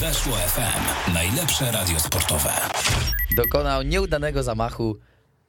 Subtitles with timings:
[0.00, 1.12] Weszło FM.
[1.14, 2.52] Najlepsze radio sportowe.
[3.36, 4.96] Dokonał nieudanego zamachu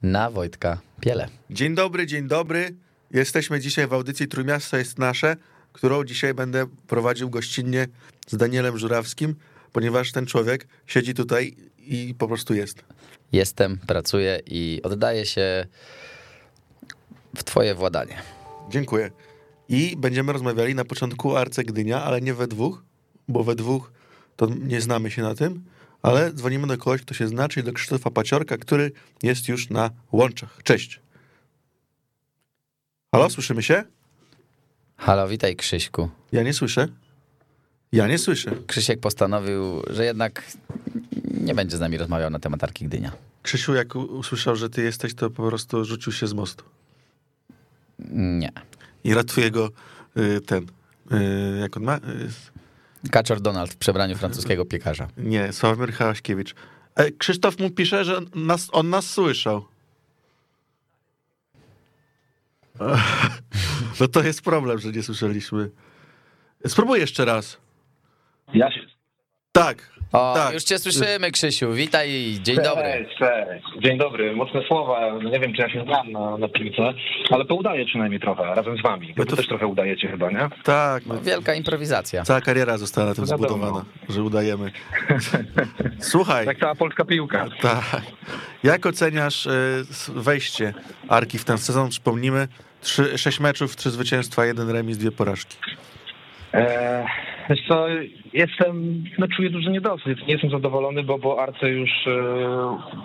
[0.02, 1.28] na Wojtka Piele.
[1.50, 2.74] Dzień dobry, dzień dobry.
[3.10, 5.36] Jesteśmy dzisiaj w audycji Trójmiasto jest nasze,
[5.72, 7.86] którą dzisiaj będę prowadził gościnnie
[8.26, 9.34] z Danielem Żurawskim,
[9.72, 12.84] ponieważ ten człowiek siedzi tutaj i po prostu jest.
[13.32, 15.66] Jestem, pracuję i oddaję się
[17.36, 18.22] w twoje władanie.
[18.70, 19.10] Dziękuję.
[19.68, 22.84] I będziemy rozmawiali na początku o Arce Gdynia, ale nie we dwóch,
[23.28, 23.99] bo we dwóch
[24.36, 25.64] to nie znamy się na tym,
[26.02, 29.90] ale dzwonimy do kogoś, kto się zna, czyli do Krzysztofa Paciorka, który jest już na
[30.12, 30.62] łączach.
[30.62, 31.00] Cześć.
[33.14, 33.84] Halo, słyszymy się?
[34.96, 36.10] Halo, witaj Krzyśku.
[36.32, 36.88] Ja nie słyszę.
[37.92, 38.50] Ja nie słyszę.
[38.66, 40.42] Krzysiek postanowił, że jednak
[41.34, 43.12] nie będzie z nami rozmawiał na temat Arki Gdynia.
[43.42, 46.64] Krzysiu, jak usłyszał, że ty jesteś, to po prostu rzucił się z mostu.
[48.12, 48.52] Nie.
[49.04, 49.70] I ratuje go
[50.16, 50.66] y, ten,
[51.12, 51.96] y, jak on ma?
[51.96, 52.00] Y,
[53.10, 55.08] Kaczor Donald w przebraniu francuskiego piekarza.
[55.16, 56.54] nie, Sławomir Hałaśkiewicz.
[56.94, 59.64] E, Krzysztof mu pisze, że nas, on nas słyszał.
[64.00, 65.70] No to jest problem, że nie słyszeliśmy.
[66.66, 67.58] Spróbuj jeszcze raz.
[68.54, 68.80] Ja się...
[69.52, 70.54] Tak, O, tak.
[70.54, 72.08] już cię słyszymy Krzysiu, witaj,
[72.42, 72.84] dzień dobry.
[73.04, 73.64] Cześć, cześć.
[73.82, 74.36] Dzień dobry.
[74.36, 75.00] Mocne słowa.
[75.22, 76.82] No Nie wiem, czy ja się znam na, na piłce,
[77.30, 79.14] ale to udaje przynajmniej trochę, razem z wami.
[79.16, 80.48] Bo to- też trochę udajecie chyba, nie?
[80.64, 82.22] Tak, no, Wielka improwizacja.
[82.22, 83.48] cała kariera została na tym Wiadomo.
[83.48, 84.70] zbudowana, że udajemy.
[85.98, 87.46] Słuchaj, Tak cała polska piłka.
[87.60, 88.02] Tak.
[88.64, 89.50] Jak oceniasz e,
[90.08, 90.74] wejście
[91.08, 91.88] Arki w ten sezon?
[91.88, 92.48] Przypomnijmy,
[92.80, 95.56] trzy, sześć meczów, trzy zwycięstwa, jeden remis, dwie porażki.
[96.52, 97.06] Eee,
[97.50, 97.86] wiesz co,
[98.32, 100.26] jestem, no czuję duży niedosyt.
[100.26, 102.12] Nie jestem zadowolony, bo, bo Arce już e,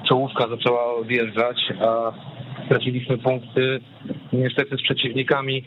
[0.10, 2.12] czołówka zaczęła odjeżdżać, a
[2.66, 3.80] straciliśmy punkty
[4.34, 5.64] niestety z przeciwnikami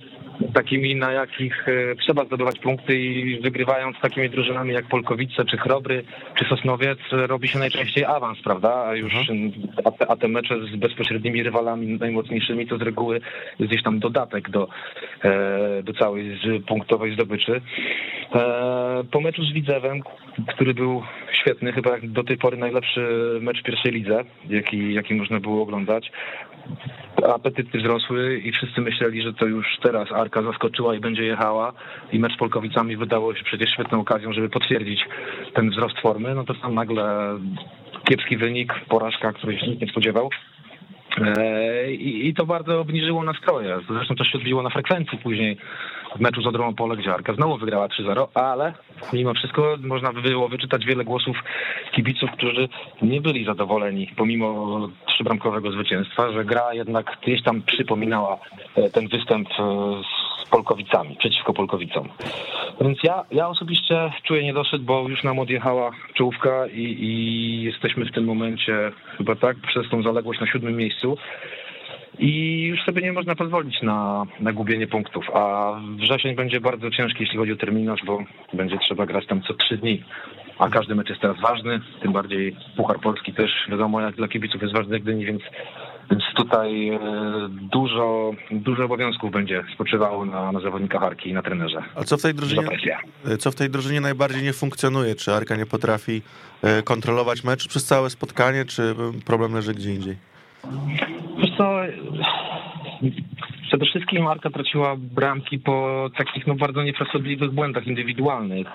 [0.55, 5.57] takimi, na jakich e, trzeba zdobywać punkty i wygrywając z takimi drużynami jak Polkowice, czy
[5.57, 8.85] Chrobry, czy Sosnowiec e, robi się najczęściej awans, prawda?
[8.87, 9.53] A już m,
[9.85, 13.21] a te, a te mecze z bezpośrednimi rywalami najmocniejszymi to z reguły
[13.59, 14.69] jest gdzieś tam dodatek do,
[15.25, 17.61] e, do całej punktowej zdobyczy.
[19.11, 20.01] Po meczu z Widzewem,
[20.55, 21.03] który był
[21.41, 23.01] świetny, chyba jak do tej pory najlepszy
[23.41, 26.13] mecz w pierwszej lidze, jaki, jaki można było oglądać.
[27.35, 31.73] Apetyty wzrosły i wszyscy myśleli, że to już teraz Arka zaskoczyła i będzie jechała
[32.13, 35.01] i mecz z Polkowicami wydało się przecież świetną okazją, żeby potwierdzić
[35.55, 37.39] ten wzrost formy, no to tam nagle
[38.09, 40.31] kiepski wynik, porażka, której się nikt nie spodziewał.
[41.21, 43.79] E, I, I to bardzo obniżyło nastroje.
[43.91, 45.57] Zresztą to się odbiło na frekwencji później
[46.17, 48.73] w meczu z Odrą Opole, gdzie Arka znowu wygrała 3-0, ale
[49.13, 51.37] mimo wszystko można by było wyczytać wiele głosów
[51.93, 52.69] kibiców, którzy
[53.03, 58.39] nie byli zadowoleni pomimo trzybramkowego zwycięstwa, że gra jednak gdzieś tam przypominała
[58.77, 59.55] e, ten występ e,
[60.47, 62.09] z Polkowicami, przeciwko Polkowicom.
[62.81, 68.13] Więc ja, ja osobiście czuję niedosyt, bo już nam odjechała czołówka i, i jesteśmy w
[68.13, 71.17] tym momencie chyba tak przez tą zaległość na siódmym miejscu.
[72.19, 75.25] I już sobie nie można pozwolić na, na gubienie punktów.
[75.35, 79.55] A wrzesień będzie bardzo ciężki, jeśli chodzi o terminarz, bo będzie trzeba grać tam co
[79.55, 80.03] trzy dni.
[80.59, 84.63] A każdy mecz jest teraz ważny, tym bardziej Puchar Polski też wiadomo jak dla kibiców
[84.63, 85.43] jest ważny Gdyni, więc,
[86.11, 86.99] więc tutaj e,
[87.51, 91.83] dużo, dużo obowiązków będzie spoczywało na, na zawodnikach Arki i na trenerze.
[91.95, 92.69] A co w tej drużynie,
[93.39, 95.15] co w tej drużynie najbardziej nie funkcjonuje?
[95.15, 96.23] Czy Arka nie potrafi
[96.63, 98.95] e, kontrolować meczu przez całe spotkanie, czy
[99.27, 100.17] problem leży gdzie indziej?
[101.59, 101.81] Co,
[103.69, 108.67] przede wszystkim Marka traciła bramki po takich no, bardzo niefrasobliwych błędach indywidualnych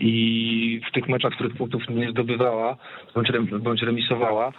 [0.00, 2.76] i w tych meczach, w których punktów nie zdobywała,
[3.14, 4.52] bądź, rem, bądź remisowała,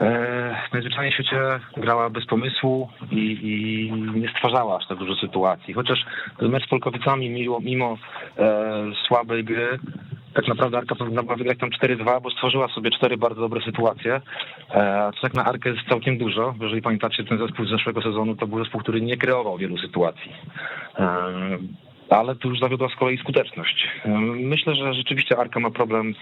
[0.00, 1.38] e, najzwyczajniej w świecie
[1.76, 5.74] grała bez pomysłu i, i nie stwarzała aż tak dużo sytuacji.
[5.74, 6.04] Chociaż
[6.42, 7.98] mecz z Polkowicami mimo, mimo
[8.38, 9.78] e, słabej gry
[10.34, 14.20] tak naprawdę Arka powinna była wygrać tam 4-2, bo stworzyła sobie cztery bardzo dobre sytuacje.
[14.70, 16.54] E, co tak na Arkę jest całkiem dużo.
[16.60, 20.32] Jeżeli pamiętacie ten zespół z zeszłego sezonu, to był zespół, który nie kreował wielu sytuacji.
[20.98, 21.58] E,
[22.10, 23.88] ale tu już zawiodła z kolei skuteczność.
[24.04, 26.14] E, Myślę, że rzeczywiście Arka ma problem,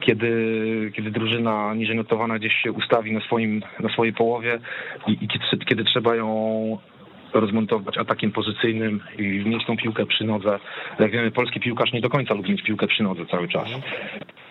[0.00, 4.58] kiedy, kiedy drużyna niżej notowana gdzieś się ustawi na, swoim, na swojej połowie
[5.06, 6.28] i, i kiedy, kiedy trzeba ją
[7.34, 10.58] rozmontować atakiem pozycyjnym i mieć tą piłkę przy nodze.
[10.98, 13.68] Jak wiemy, polski piłkarz nie do końca lubi mieć piłkę przy nodze cały czas.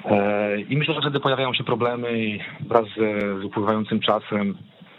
[0.06, 2.40] E, I myślę, że wtedy pojawiają się problemy i
[2.70, 4.58] wraz z, upływającym czasem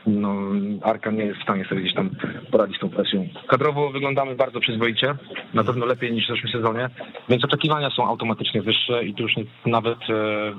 [0.08, 0.34] no,
[0.82, 2.10] Arka nie jest w stanie sobie gdzieś tam
[2.50, 3.28] poradzić z tą presją.
[3.46, 5.14] Kadrowo wyglądamy bardzo przyzwoicie,
[5.54, 6.88] na pewno lepiej niż w zeszłym sezonie,
[7.28, 9.32] więc oczekiwania są automatycznie wyższe i tu już
[9.66, 10.52] nawet e,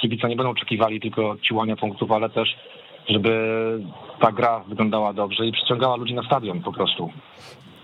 [0.00, 2.56] kibice nie będą oczekiwali tylko ciłania punktów, ale też
[3.08, 3.30] żeby
[4.20, 7.10] ta gra wyglądała dobrze i przyciągała ludzi na stadion po prostu.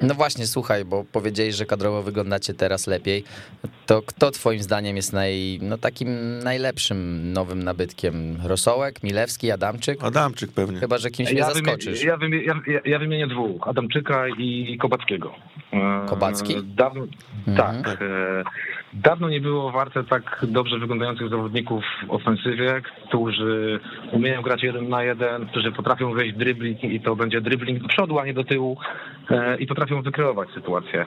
[0.01, 3.25] No właśnie, słuchaj, bo powiedzieli, że kadrowo wyglądacie teraz lepiej.
[3.87, 8.37] To kto twoim zdaniem jest naj, no takim najlepszym nowym nabytkiem?
[8.45, 10.05] Rosołek, Milewski, Adamczyk?
[10.05, 10.79] Adamczyk pewnie.
[10.81, 11.85] Chyba, że kimś mnie Ja, zaskoczysz.
[11.85, 15.35] wymienię, ja, wymienię, ja, ja wymienię dwóch, Adamczyka i Kobackiego.
[15.73, 16.55] E, Kobacki?
[16.65, 17.07] Dawno,
[17.49, 17.83] Mhm.
[17.83, 18.03] Tak.
[18.03, 18.45] E,
[18.95, 23.81] dawno nie było warte tak dobrze wyglądających zawodników w ofensywie, którzy
[24.13, 27.89] umieją grać jeden na jeden, którzy potrafią wejść w dribbling i to będzie dribbling do
[27.89, 28.77] przodu, a nie do tyłu
[29.31, 31.07] e, i potrafią wykreować sytuację.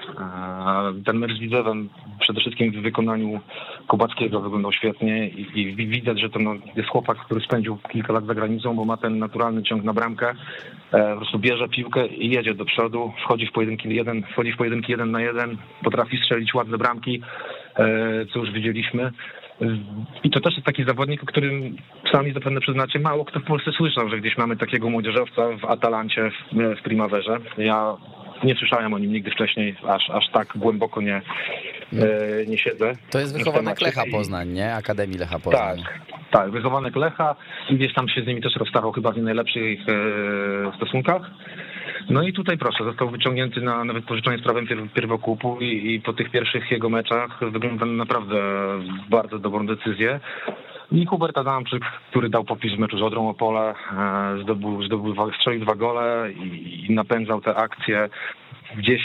[1.05, 1.89] Ten mecz z Widzewem
[2.19, 3.39] przede wszystkim w wykonaniu
[3.87, 8.25] Kubackiego wyglądał świetnie i, i widać, że to no, jest chłopak, który spędził kilka lat
[8.25, 10.33] za granicą, bo ma ten naturalny ciąg na bramkę.
[10.91, 14.57] E, po prostu bierze piłkę i jedzie do przodu, wchodzi w pojedynki jeden, wchodzi w
[14.57, 17.21] pojedynki jeden na jeden, potrafi strzelić ładne bramki,
[17.75, 19.11] e, co już widzieliśmy.
[20.23, 21.77] I to też jest taki zawodnik, o którym
[22.11, 26.29] sami zapewne przyznacie, mało kto w Polsce słyszał, że gdzieś mamy takiego młodzieżowca w Atalancie
[26.29, 27.37] w, w Primaverze.
[27.57, 27.95] Ja
[28.43, 31.21] nie słyszałem o nim nigdy wcześniej, aż, aż tak głęboko nie,
[32.47, 32.93] nie siedzę.
[33.11, 33.81] To jest wychowanek.
[33.81, 34.75] Lecha Poznań, nie?
[34.75, 35.83] Akademii Lecha Poznań.
[35.83, 35.99] Tak,
[36.31, 37.35] tak, wychowanek Lecha
[37.71, 41.21] gdzieś tam się z nimi też rozstawał chyba w nie najlepszych e, stosunkach.
[42.09, 46.01] No i tutaj proszę, został wyciągnięty na nawet pożyczenie z prawem pier- pierwokupu i, i
[46.01, 48.35] po tych pierwszych jego meczach wygląda na naprawdę
[49.09, 50.19] bardzo dobrą decyzję.
[50.91, 55.61] I Hubert Adamczyk, który dał popis w meczu z Odrą Opole, e, zdobył, zdobył, strzelił
[55.61, 58.09] dwa gole i, i napędzał te akcje
[58.77, 59.01] gdzieś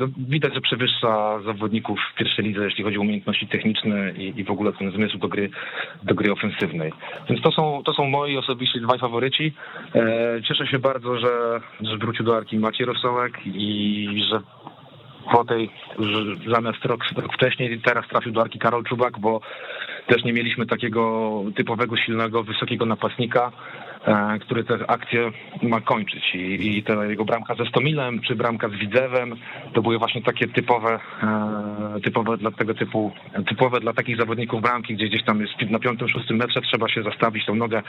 [0.00, 4.44] no, widać, że przewyższa zawodników w pierwszej lidze, jeśli chodzi o umiejętności techniczne i, i
[4.44, 5.50] w ogóle ten zmysł do gry,
[6.02, 6.92] do gry ofensywnej.
[7.28, 9.52] Więc to są, to są moi osobiście dwaj faworyci.
[9.94, 14.40] E, cieszę się bardzo, że, że wrócił do Arki Maciej Rosołek i że
[15.32, 19.40] po tej, że zamiast rok, rok wcześniej, teraz trafił do Arki Karol Czubak, bo
[20.06, 23.52] też nie mieliśmy takiego typowego, silnego, wysokiego napastnika,
[24.40, 25.30] który te akcje
[25.62, 26.34] ma kończyć.
[26.34, 29.36] I, i ta jego bramka ze Stomilem, czy bramka z Widzewem,
[29.74, 31.00] to były właśnie takie typowe,
[31.96, 33.12] e, typowe dla tego typu,
[33.48, 37.02] typowe dla takich zawodników bramki, gdzie gdzieś tam jest na piątym, szóstym metrze trzeba się
[37.02, 37.82] zastawić, tą nogę,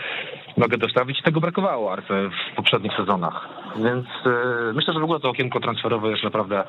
[0.58, 1.22] nogę dostawić.
[1.22, 3.50] Tego brakowało Arce w poprzednich sezonach.
[3.76, 6.64] Więc e, myślę, że w ogóle to okienko transferowe jest naprawdę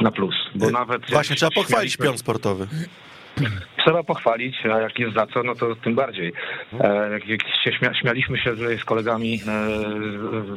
[0.00, 0.34] na plus.
[0.54, 2.66] Bo nawet Właśnie, trzeba pochwalić śmialiśmy- pion sportowy.
[3.76, 6.32] Trzeba pochwalić, a jak jest za co, no to tym bardziej.
[6.80, 9.38] E, Jak, się śmia, śmialiśmy się z kolegami e,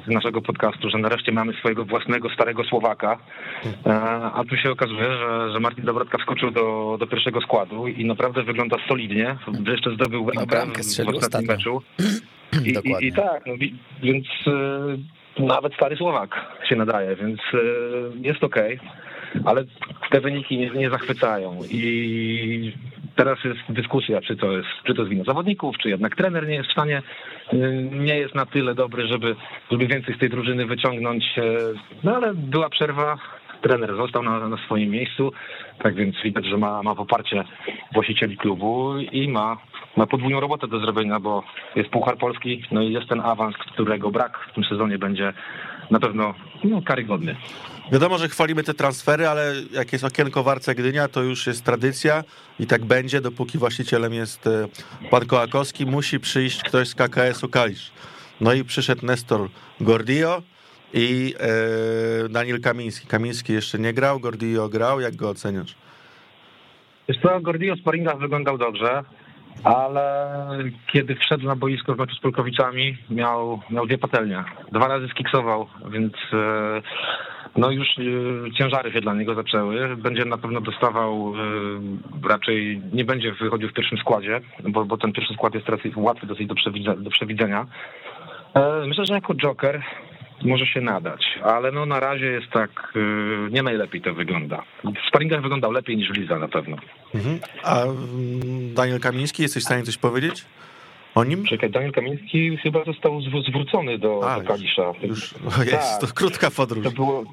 [0.05, 3.17] z- naszego podcastu, że nareszcie mamy swojego własnego starego Słowaka,
[3.85, 3.89] e,
[4.33, 8.43] a tu się okazuje, że, że Martin Dobrotka wskoczył do, do pierwszego składu i naprawdę
[8.43, 9.35] wygląda solidnie,
[9.67, 11.81] jeszcze zdobył bramkę, bramkę w ostatnim meczu.
[12.65, 13.07] I, i.
[13.07, 14.25] I tak, no, wi- więc
[15.39, 16.35] nawet stary Słowak
[16.69, 17.39] się nadaje, więc
[18.21, 18.79] jest okej,
[19.45, 19.63] ale
[20.11, 21.59] te wyniki nie, nie zachwycają.
[21.71, 22.73] I
[23.15, 26.55] teraz jest dyskusja, czy to jest, czy to jest wina zawodników, czy jednak trener nie
[26.55, 27.01] jest w stanie,
[27.53, 29.35] e, nie jest na tyle dobry, żeby,
[29.71, 31.43] żeby więcej z tej drużyny wyciągnąć, e,
[32.03, 33.17] no ale była przerwa,
[33.61, 35.31] trener został na, na swoim miejscu,
[35.83, 37.43] tak więc widać, że ma, ma poparcie
[37.93, 39.57] właścicieli klubu i ma,
[39.97, 41.43] ma podwójną robotę do zrobienia, bo
[41.75, 45.33] jest Puchar Polski, no i jest ten awans, którego brak w tym sezonie będzie
[45.91, 46.33] na pewno
[46.63, 47.35] no, karygodny.
[47.91, 51.63] Wiadomo, że chwalimy te transfery, ale jak jest okienko w Arce Gdynia, to już jest
[51.63, 52.23] tradycja
[52.59, 54.67] i tak będzie, dopóki właścicielem jest e,
[55.11, 57.91] pan Kołakowski, musi przyjść ktoś z KKS-u Kalisz.
[58.41, 59.49] No i przyszedł Nestor
[59.81, 60.41] Gordillo
[60.93, 63.07] i e, Daniel Kamiński.
[63.07, 65.01] Kamiński jeszcze nie grał, Gordillo grał.
[65.01, 65.75] Jak go oceniasz?
[67.09, 69.03] Wiesz co, Gordillo w sparingach wyglądał dobrze,
[69.63, 70.37] ale
[70.91, 74.43] kiedy wszedł na boisko w meczu z Polkowicami, miał, miał dwie patelnie.
[74.71, 76.81] Dwa razy skiksował, więc e,
[77.57, 79.95] no już e, ciężary się dla niego zaczęły.
[79.97, 81.33] Będzie na pewno dostawał,
[82.23, 85.81] e, raczej nie będzie wychodził w pierwszym składzie, bo, bo ten pierwszy skład jest teraz
[85.95, 87.65] łatwy dosyć do, przewidze, do przewidzenia.
[88.87, 89.81] Myślę, że jako Joker
[90.41, 94.63] może się nadać, ale no na razie jest tak, e, nie najlepiej to wygląda.
[94.83, 96.77] W sparingach wyglądał lepiej niż w lidze na pewno.
[97.15, 97.39] Mhm.
[97.63, 100.45] A mm, Daniel Kamiński, jesteś w stanie coś powiedzieć
[101.15, 101.45] o nim?
[101.45, 104.91] Czekaj, Daniel Kamiński chyba został zw- zwrócony do, A, do Kalisza.
[105.03, 106.09] Już, o jest, Tak.
[106.09, 106.83] to krótka podróż.
[106.83, 107.23] To było,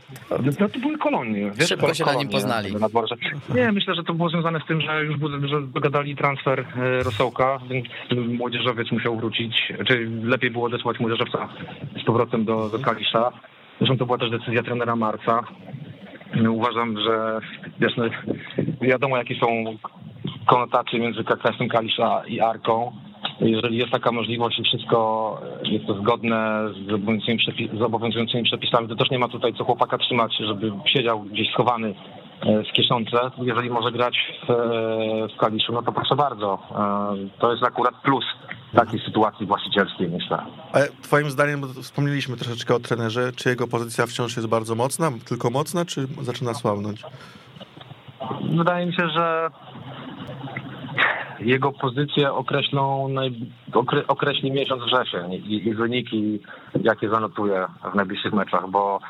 [0.61, 1.51] no to były kolonie.
[1.55, 2.73] Wiesz, Szybko się na nim poznali.
[2.75, 3.15] na dworze.
[3.55, 5.17] Nie, myślę, że to było związane z tym, że już
[5.51, 7.87] że dogadali transfer e, Rosołka, więc
[8.39, 11.49] młodzieżowiec musiał wrócić, czy lepiej było odesłać młodzieżowca
[12.03, 13.33] z powrotem do, do Kalisza.
[13.79, 15.41] Zresztą to była też decyzja trenera Marca.
[16.51, 17.41] Uważam, że
[17.81, 18.05] wiesz, no,
[18.83, 19.47] wiadomo jakie są
[20.47, 22.93] konotacje między KKS-em Kalisza i Arką.
[23.41, 28.89] Jeżeli jest taka możliwość i wszystko jest to zgodne z obowiązującymi, przepi- z obowiązującymi przepisami,
[28.89, 31.95] to też nie ma tutaj co chłopaka trzymać, żeby siedział gdzieś schowany
[32.41, 33.17] e, w kieszonce.
[33.43, 34.17] Jeżeli może grać
[34.47, 34.55] w, e,
[35.35, 36.59] w Kaliszu, no to proszę bardzo.
[36.71, 38.25] E, To jest akurat plus
[38.75, 40.39] takiej sytuacji właścicielskiej, myślę.
[40.73, 45.51] A twoim zdaniem, wspomnieliśmy troszeczkę o trenerze, czy jego pozycja wciąż jest bardzo mocna, tylko
[45.51, 47.03] mocna, czy zaczyna słabnąć?
[48.57, 49.51] Wydaje mi się, że
[51.41, 53.09] jego pozycję określą,
[53.73, 56.41] okre, określi miesiąc wrzesień i, i, wyniki,
[56.83, 59.01] jakie zanotuje w najbliższych meczach, bo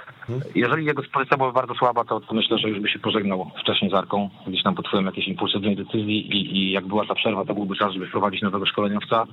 [0.55, 3.91] jeżeli jego pozycja była bardzo słaba, to, to myślę, że już by się pożegnał wcześniej
[3.91, 7.45] z Arką, gdzieś tam pod wpływem jakiejś impulsywnej decyzji i, i jak była ta przerwa,
[7.45, 9.27] to byłby czas, żeby wprowadzić nowego szkoleniowca.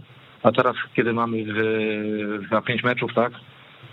[0.44, 3.34] A teraz, kiedy mamy w, na pięć meczów, tak,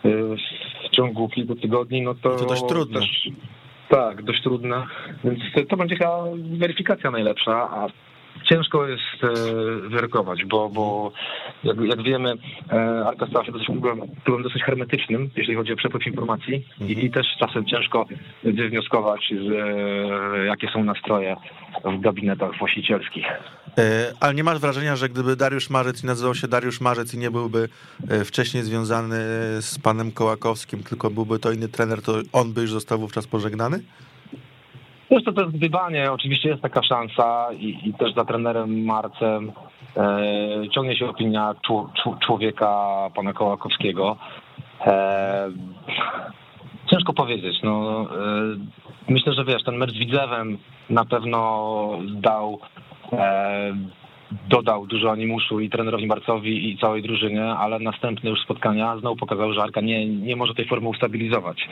[0.04, 2.36] w ciągu kilku tygodni, no to...
[2.36, 3.00] To dość trudno.
[3.00, 3.28] Też,
[3.94, 4.86] tak, dość trudne,
[5.24, 6.24] więc to będzie chyba
[6.58, 7.88] weryfikacja najlepsza, a
[8.44, 9.28] ciężko jest e,
[9.88, 11.12] wyrokować, bo, bo
[11.64, 12.34] jak, jak wiemy,
[12.72, 14.00] e, Arka stała się dosyć klubem,
[14.42, 18.06] dosyć hermetycznym, jeśli chodzi o przepływ informacji i, i też czasem ciężko
[18.44, 21.36] wywnioskować, e, jakie są nastroje
[21.84, 23.26] w gabinetach właścicielskich.
[24.20, 27.30] Ale nie masz wrażenia, że gdyby Dariusz Marzec i nazywał się Dariusz Marzec i nie
[27.30, 27.68] byłby
[28.24, 29.16] wcześniej związany
[29.60, 33.80] z panem Kołakowskim, tylko byłby to inny trener, to on by już został wówczas pożegnany?
[35.11, 39.52] Zresztą to jest gdybanie, oczywiście jest taka szansa i, i też za trenerem Marcem
[39.96, 40.23] e,
[40.75, 42.76] ciągnie się opinia czu, czu, człowieka
[43.14, 44.16] pana Kołakowskiego.
[44.87, 45.50] E,
[46.90, 47.56] ciężko powiedzieć.
[47.62, 48.06] No, e,
[49.08, 50.58] myślę, że wiesz, ten mecz z Widzewem
[50.90, 52.58] na pewno dał
[53.12, 53.76] e,
[54.48, 59.54] dodał dużo animuszu i trenerowi Marcowi i całej drużynie, ale następne już spotkania znowu pokazały,
[59.54, 61.68] że Arka nie, nie może tej formy ustabilizować.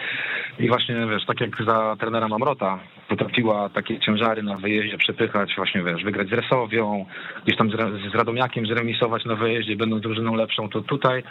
[0.59, 2.79] I właśnie, wiesz, tak jak za trenera Mamrota
[3.09, 7.07] potrafiła takie ciężary na wyjeździe przepychać, właśnie, wiesz, wygrać z Resowią,
[7.45, 7.75] gdzieś tam z,
[8.13, 11.23] z Radomiakiem zremisować na wyjeździe, będąc drużyną lepszą, to tutaj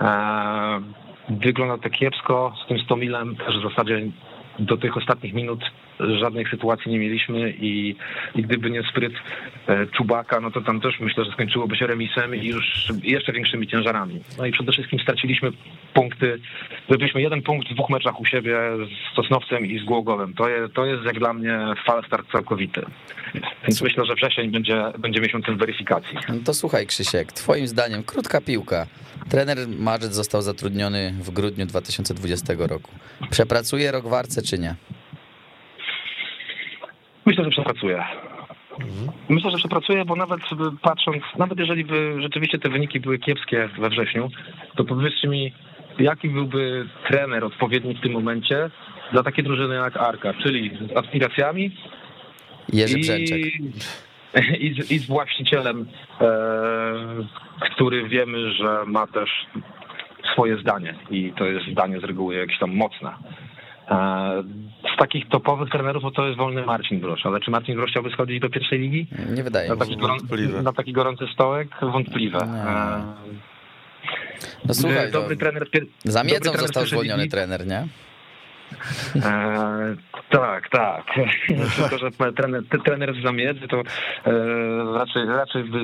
[0.00, 0.80] e,
[1.30, 4.00] wygląda to kiepsko z tym Stomilem, też w zasadzie
[4.58, 5.60] do tych ostatnich minut
[6.20, 7.96] żadnych sytuacji nie mieliśmy i,
[8.34, 9.12] i gdyby nie spryt
[9.66, 13.66] e, Czubaka, no to tam też myślę, że skończyłoby się remisem i już jeszcze większymi
[13.66, 14.20] ciężarami.
[14.38, 15.50] No i przede wszystkim straciliśmy
[15.94, 16.40] punkty,
[16.88, 18.58] byliśmy jeden punkt w dwóch meczach u siebie
[19.12, 20.34] z Sosnowcem i z Głogowem.
[20.34, 22.82] To, je, to jest jak dla mnie fal start całkowity.
[23.62, 26.18] Więc myślę, że wrzesień będzie, będzie miesiącem weryfikacji.
[26.28, 28.86] No to słuchaj Krzysiek, twoim zdaniem krótka piłka.
[29.28, 32.90] Trener Marzec został zatrudniony w grudniu 2020 roku.
[33.30, 34.74] Przepracuje rok w Arce czy nie?
[37.26, 38.04] Myślę, że przepracuje.
[39.28, 40.40] Myślę, że przepracuje, bo nawet
[40.82, 44.30] patrząc, nawet jeżeli by rzeczywiście te wyniki były kiepskie we wrześniu,
[44.76, 45.52] to powiedzcie mi,
[45.98, 48.70] jaki byłby trener odpowiedni w tym momencie
[49.12, 51.76] dla takiej drużyny jak Arka, czyli z aspiracjami
[52.72, 53.38] Jerzy Brzęczek.
[53.38, 53.72] I,
[54.66, 55.86] i, z, i z właścicielem,
[56.20, 56.26] e,
[57.74, 59.30] który wiemy, że ma też
[60.32, 63.12] swoje zdanie i to jest zdanie z reguły jakieś tam mocne.
[63.90, 64.42] E,
[64.94, 68.40] z takich topowych trenerów to jest wolny Marcin Brosz, ale czy Marcin Brosz chciałby schodzić
[68.40, 69.06] do pierwszej ligi?
[69.30, 71.68] Nie wydaje na taki, gorący, na taki gorący stołek?
[71.82, 72.38] Wątpliwe.
[72.38, 73.02] E,
[74.64, 75.66] no słuchaj, dobry to trener,
[76.04, 77.30] za miedzą został zwolniony ligi.
[77.30, 77.86] trener, nie?
[79.16, 79.96] E,
[80.30, 81.04] tak, tak.
[81.76, 83.82] Tylko, że trener, trener z zamiedzy to e,
[84.94, 85.78] raczej, raczej by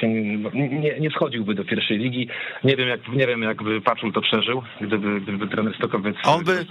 [0.00, 2.28] się nie, nie schodziłby do pierwszej ligi.
[2.64, 6.16] Nie wiem, jak, nie wiem jakby Paczul to przeżył, gdyby, gdyby trener Stokowiec...
[6.24, 6.66] On by,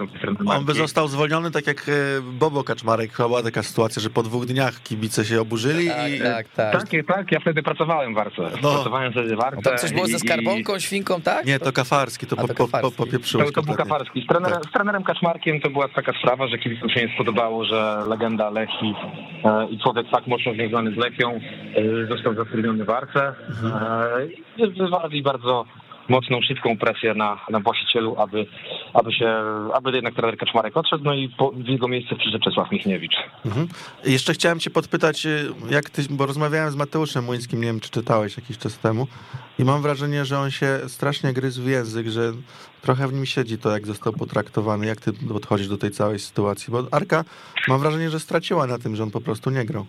[0.46, 3.12] on by został zwolniony tak jak e, Bobo Kaczmarek.
[3.12, 6.18] Chyba była taka sytuacja, że po dwóch dniach kibice się oburzyli tak, i...
[6.18, 6.72] Tak, tak.
[6.72, 8.42] Tak, tak, ja wtedy pracowałem w Arce.
[8.62, 8.72] No.
[8.72, 9.62] Pracowałem wtedy w Arce.
[9.62, 11.46] Tam coś było i, ze skarbonką, świnką, tak?
[11.46, 13.44] Nie, to Kafarski, to, po, po, po, popieprzyło.
[13.44, 14.22] To, to był Kafarski.
[14.22, 14.70] Z trenerem, tak.
[14.70, 18.94] z trenerem Kaczmarkiem to była taka sprawa, że kibicom się nie spodobało, że legenda Lechi
[19.44, 23.34] e, i człowiek tak mocno związany z Lechią e, został zatrudniony w Arce.
[24.58, 25.64] E, wywarli bardzo
[26.10, 28.46] mocną, szybką presję na, na właścicielu, aby,
[28.94, 29.34] aby się,
[29.74, 33.14] aby jednak trener Kaczmarek odszedł, no i po, w jego miejsce przyszedł Czesław Michniewicz.
[33.46, 33.68] Mhm.
[34.04, 35.26] Jeszcze chciałem cię podpytać,
[35.70, 39.06] jak ty, bo rozmawiałem z Mateuszem Młyńskim, nie wiem, czy czytałeś jakiś czas temu
[39.58, 42.32] i mam wrażenie, że on się strasznie gryzł w język, że
[42.82, 44.86] trochę w nim siedzi to, jak został potraktowany.
[44.86, 46.72] Jak ty podchodzisz do tej całej sytuacji?
[46.72, 47.24] Bo Arka,
[47.68, 49.86] mam wrażenie, że straciła na tym, że on po prostu nie grał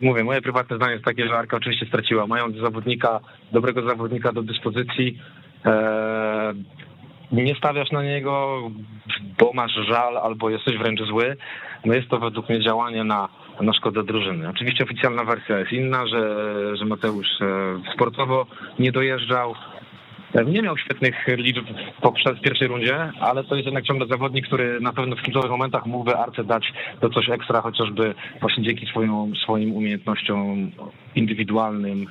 [0.00, 2.26] mówię, moje prywatne zdanie jest takie, że Arka oczywiście straciła.
[2.26, 3.20] Mając zawodnika,
[3.52, 5.18] dobrego zawodnika do dyspozycji,
[5.64, 6.54] e,
[7.32, 8.62] nie stawiasz na niego,
[9.38, 11.36] bo masz żal albo jesteś wręcz zły,
[11.84, 13.28] no jest to według mnie działanie na,
[13.60, 14.48] na szkodę drużyny.
[14.48, 16.36] Oczywiście oficjalna wersja jest inna, że,
[16.76, 17.46] że Mateusz e,
[17.94, 18.46] sportowo
[18.78, 19.54] nie dojeżdżał,
[20.42, 21.64] nie miał świetnych liczb
[22.00, 25.86] poprzez pierwszej rundzie, ale to jest jednak ciągle zawodnik, który na pewno w kluczowych momentach
[25.86, 30.70] mógłby Arce dać to coś ekstra, chociażby właśnie dzięki swoją, swoim umiejętnościom
[31.14, 32.06] indywidualnym,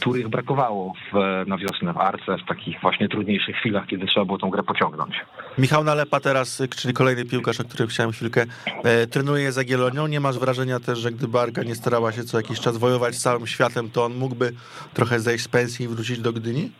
[0.00, 4.38] których brakowało w, na wiosnę w Arce, w takich właśnie trudniejszych chwilach, kiedy trzeba było
[4.38, 5.14] tą grę pociągnąć.
[5.58, 8.44] Michał Nalepa teraz, czyli kolejny piłkarz, o którym chciałem chwilkę,
[8.84, 10.06] e, trenuje za Gielonią.
[10.06, 13.22] Nie masz wrażenia też, że gdyby Arka nie starała się co jakiś czas wojować z
[13.22, 14.52] całym światem, to on mógłby
[14.94, 16.70] trochę zejść z pensji i wrócić do Gdyni?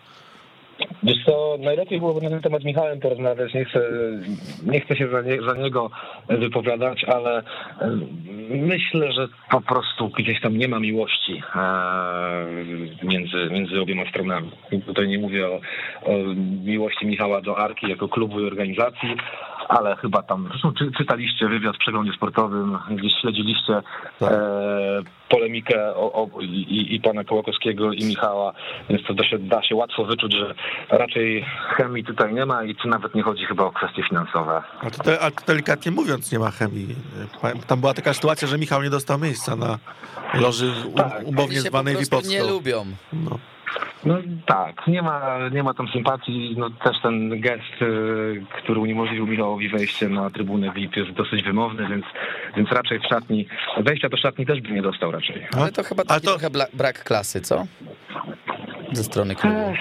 [1.03, 3.81] Wiesz co, najlepiej byłoby na ten temat Michałem porozmawiać, nie chcę,
[4.67, 5.91] nie chcę się za, nie, za niego
[6.29, 7.43] wypowiadać, ale e,
[8.51, 12.47] myślę, że po prostu gdzieś tam nie ma miłości e,
[13.03, 14.51] między, między obiema stronami.
[14.87, 15.61] Tutaj nie mówię o,
[16.03, 16.13] o
[16.65, 19.17] miłości Michała do Arki jako klubu i organizacji,
[19.69, 23.83] ale chyba tam, zresztą czy, czytaliście wywiad w przeglądzie sportowym, gdzieś śledziliście
[24.21, 24.33] tak.
[24.33, 28.53] e, polemikę o, o, i, i, pana Kołakowskiego i Michała,
[28.89, 30.55] więc to da się, da się łatwo wyczuć, że
[30.89, 31.45] raczej
[31.77, 34.63] chemii tutaj nie ma i tu nawet nie chodzi chyba o kwestie finansowe.
[34.81, 36.95] A to, a to delikatnie mówiąc nie ma chemii.
[37.67, 39.79] Tam była taka sytuacja, że Michał nie dostał miejsca na
[40.35, 41.23] loży tak.
[41.25, 42.31] umownie zwanej Wipowską.
[42.33, 42.87] nie lubią.
[43.13, 43.39] No.
[44.05, 46.55] No tak, nie ma, nie ma tam sympatii.
[46.59, 51.89] No, też ten gest, y, który uniemożliwił Michałowi wejście na trybunę VIP jest dosyć wymowny,
[51.89, 52.05] więc,
[52.57, 53.47] więc raczej w szatni,
[53.81, 55.47] wejścia do szatni też by nie dostał raczej.
[55.61, 56.31] Ale to chyba taki to...
[56.31, 57.65] trochę brak klasy, co?
[58.93, 59.73] Ze strony klubu.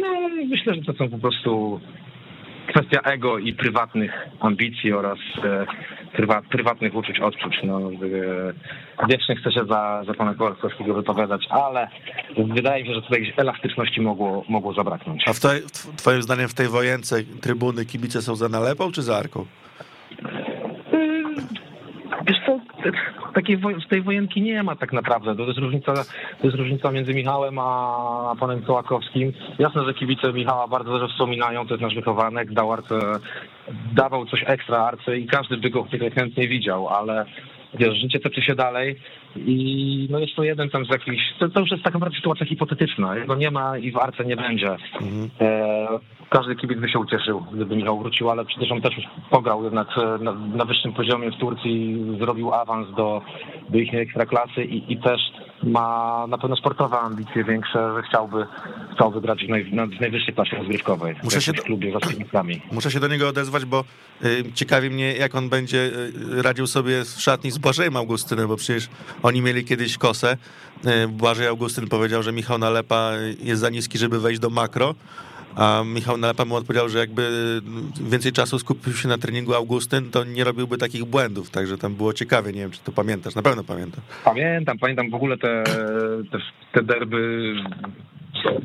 [0.00, 1.80] No, myślę, że to są po prostu
[2.72, 5.66] kwestia ego i prywatnych ambicji oraz e,
[6.12, 7.58] prywat, prywatnych uczuć, odczuć.
[7.64, 11.88] No, e, wiecznie chcę się za, za pana Kowarskowskiego wypowiadać, ale
[12.54, 15.22] wydaje mi się, że tutaj elastyczności mogło, mogło zabraknąć.
[15.28, 15.62] A w tej,
[15.96, 19.46] twoim zdaniem w tej wojence trybuny kibice są za nalepą czy za arką?
[22.26, 22.60] Wiesz co,
[23.34, 23.58] takiej
[23.90, 25.36] tej wojenki nie ma tak naprawdę.
[25.36, 25.94] To jest różnica,
[26.40, 29.32] to jest różnica między Michałem a panem Kołakowskim.
[29.58, 33.00] Jasne, że kibice Michała bardzo dobrze wspominają, to jest nasz wychowanek, dał Arce,
[33.92, 37.26] dawał coś ekstra Arce i każdy by go chętnie widział, ale
[37.74, 38.96] wiesz, życie toczy się dalej
[39.36, 42.46] i no jest to jeden tam z jakichś, to, to już jest tak naprawdę sytuacja
[42.46, 44.76] hipotetyczna, jego nie ma i w Arce nie będzie.
[45.00, 45.30] Mhm.
[45.40, 45.88] E,
[46.30, 49.88] każdy kibic by się ucieszył, gdyby Michał wrócił, ale przecież on też już pograł jednak
[50.20, 53.22] na, na wyższym poziomie w Turcji, zrobił awans do,
[53.68, 55.20] do ich ekstraklasy i, i też
[55.62, 58.46] ma na pewno sportowe ambicje większe, że chciałby,
[58.94, 61.14] chciałby grać w, naj, w najwyższej klasie rozgrywkowej.
[61.22, 61.92] Muszę się, do, klubie
[62.72, 63.84] muszę się do niego odezwać, bo
[64.24, 68.56] y, ciekawi mnie, jak on będzie y, radził sobie w szatni z Błażejem Augustynem, bo
[68.56, 68.88] przecież
[69.22, 70.36] oni mieli kiedyś kosę.
[71.04, 73.10] Y, Błażej Augustyn powiedział, że Michał Nalepa
[73.42, 74.94] jest za niski, żeby wejść do makro.
[75.56, 77.30] A Michał Nalepa mu odpowiedział, że jakby
[78.00, 82.12] więcej czasu skupił się na treningu Augustyn, to nie robiłby takich błędów, także tam było
[82.12, 84.00] ciekawie, nie wiem, czy to pamiętasz, na pewno pamiętam.
[84.24, 85.64] Pamiętam, pamiętam w ogóle te,
[86.32, 86.38] te,
[86.72, 87.54] te derby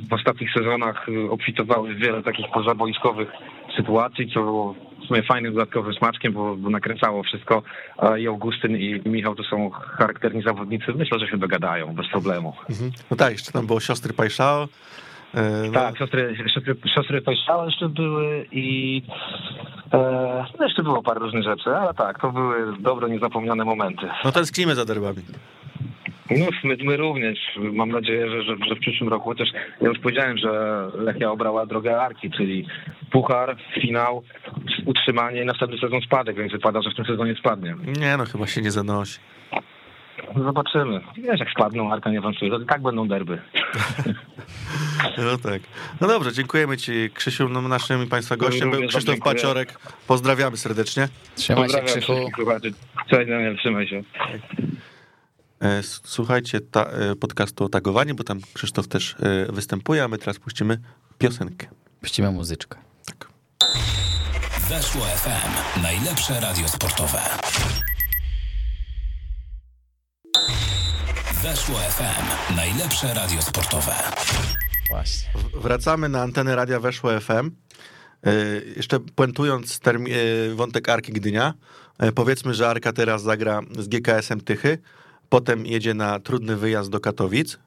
[0.09, 3.29] w ostatnich sezonach obfitowały wiele takich pozaboiskowych
[3.77, 7.63] sytuacji, co było w sumie fajnym dodatkowym smaczkiem, bo, bo nakręcało wszystko.
[8.19, 10.85] I Augustyn i Michał to są charakterni zawodnicy.
[10.95, 12.53] Myślę, że się dogadają bez problemu.
[12.69, 12.91] Mhm.
[13.11, 14.67] No tak, jeszcze tam było siostry Pajszao,
[15.65, 15.71] no.
[15.73, 17.21] Tak, siostry, siostry, siostry
[17.65, 19.01] jeszcze były i
[19.93, 24.07] e, no jeszcze było parę różnych rzeczy, ale tak, to były dobre, niezapomniane momenty.
[24.23, 25.21] No tęsknimy za derbami.
[26.31, 27.39] No, my, my również.
[27.57, 29.49] Mam nadzieję, że, że, że, w przyszłym roku, chociaż
[29.81, 32.67] ja już powiedziałem, że Lechia obrała drogę Arki, czyli
[33.11, 34.23] puchar, finał,
[34.85, 37.75] utrzymanie i następny sezon spadek, więc wypada, że w tym sezonie spadnie.
[37.99, 39.19] Nie no, chyba się nie zanosi.
[40.43, 41.01] Zobaczymy.
[41.17, 43.41] Wiesz, jak spadną, Arka nie awansuje, to i tak będą derby.
[45.17, 45.61] No tak.
[46.01, 49.79] No dobrze, dziękujemy Ci, Krzysiu, no, naszym i Państwa gościem był Krzysztof Paciorek.
[50.07, 51.07] Pozdrawiamy serdecznie.
[51.35, 52.13] Trzymaj się, Krzychu.
[53.09, 54.03] Cześć, Daniel, trzymaj się.
[55.61, 60.17] E, słuchajcie ta, e, podcastu o tagowaniu, bo tam Krzysztof też e, występuje, a my
[60.17, 60.77] teraz puścimy
[61.17, 61.67] piosenkę.
[62.01, 62.79] Puścimy muzyczkę.
[63.05, 63.29] Tak.
[64.69, 65.81] Weszło FM.
[65.83, 67.19] Najlepsze radio sportowe.
[71.45, 72.55] Weszło FM.
[72.55, 73.91] Najlepsze radio sportowe.
[74.89, 75.29] Właśnie.
[75.53, 77.31] Wracamy na antenę radia Weszło FM.
[77.31, 78.31] E,
[78.75, 80.11] jeszcze puentując termi-
[80.51, 81.53] e, wątek Arki Gdynia,
[81.99, 84.77] e, powiedzmy, że Arka teraz zagra z GKS-em Tychy,
[85.29, 87.57] potem jedzie na trudny wyjazd do Katowic,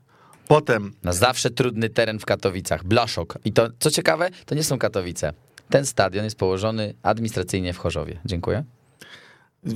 [0.48, 0.92] potem...
[1.02, 3.38] Na zawsze trudny teren w Katowicach, Blaszok.
[3.44, 5.32] I to, co ciekawe, to nie są Katowice.
[5.70, 8.20] Ten stadion jest położony administracyjnie w Chorzowie.
[8.24, 8.64] Dziękuję.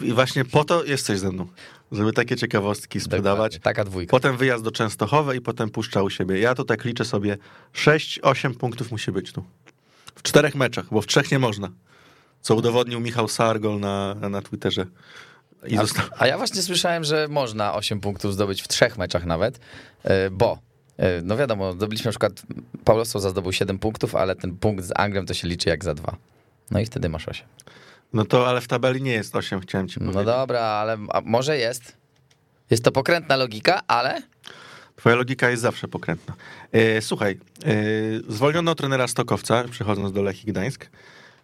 [0.02, 1.46] I właśnie po to jesteś ze mną,
[1.92, 3.58] żeby takie ciekawostki sprzedawać.
[3.62, 4.10] Taka dwójka.
[4.10, 6.40] Potem wyjazd do Częstochowy i potem puszcza u siebie.
[6.40, 7.38] Ja to tak liczę sobie
[7.74, 9.44] 6-8 punktów musi być tu.
[10.14, 11.70] W czterech meczach, bo w trzech nie można.
[12.40, 14.86] Co udowodnił Michał Sargol na, na Twitterze.
[15.68, 16.04] I a, został...
[16.18, 19.60] a ja właśnie słyszałem, że można 8 punktów zdobyć w trzech meczach nawet,
[20.04, 20.58] e, bo
[20.96, 22.42] e, no wiadomo, zdobyliśmy na przykład,
[22.84, 25.94] Paulo Sousa zdobył 7 punktów, ale ten punkt z Anglią to się liczy jak za
[25.94, 26.16] dwa.
[26.70, 27.46] No i wtedy masz 8.
[28.12, 30.26] No to, ale w tabeli nie jest 8, chciałem ci no powiedzieć.
[30.26, 31.96] No dobra, ale może jest.
[32.70, 34.22] Jest to pokrętna logika, ale...
[34.96, 36.34] Twoja logika jest zawsze pokrętna.
[36.72, 37.74] E, słuchaj, e,
[38.28, 40.90] zwolniono trenera Stokowca, przechodząc do Lechii Gdańsk.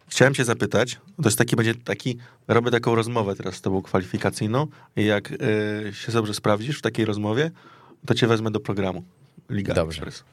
[0.08, 4.66] Chciałem cię zapytać, to jest taki, będzie taki, robię taką rozmowę teraz z tobą kwalifikacyjną
[4.96, 7.50] i jak e, się dobrze sprawdzisz w takiej rozmowie,
[8.06, 9.04] to cię wezmę do programu
[9.50, 10.02] Liga Dobrze.
[10.02, 10.24] Express.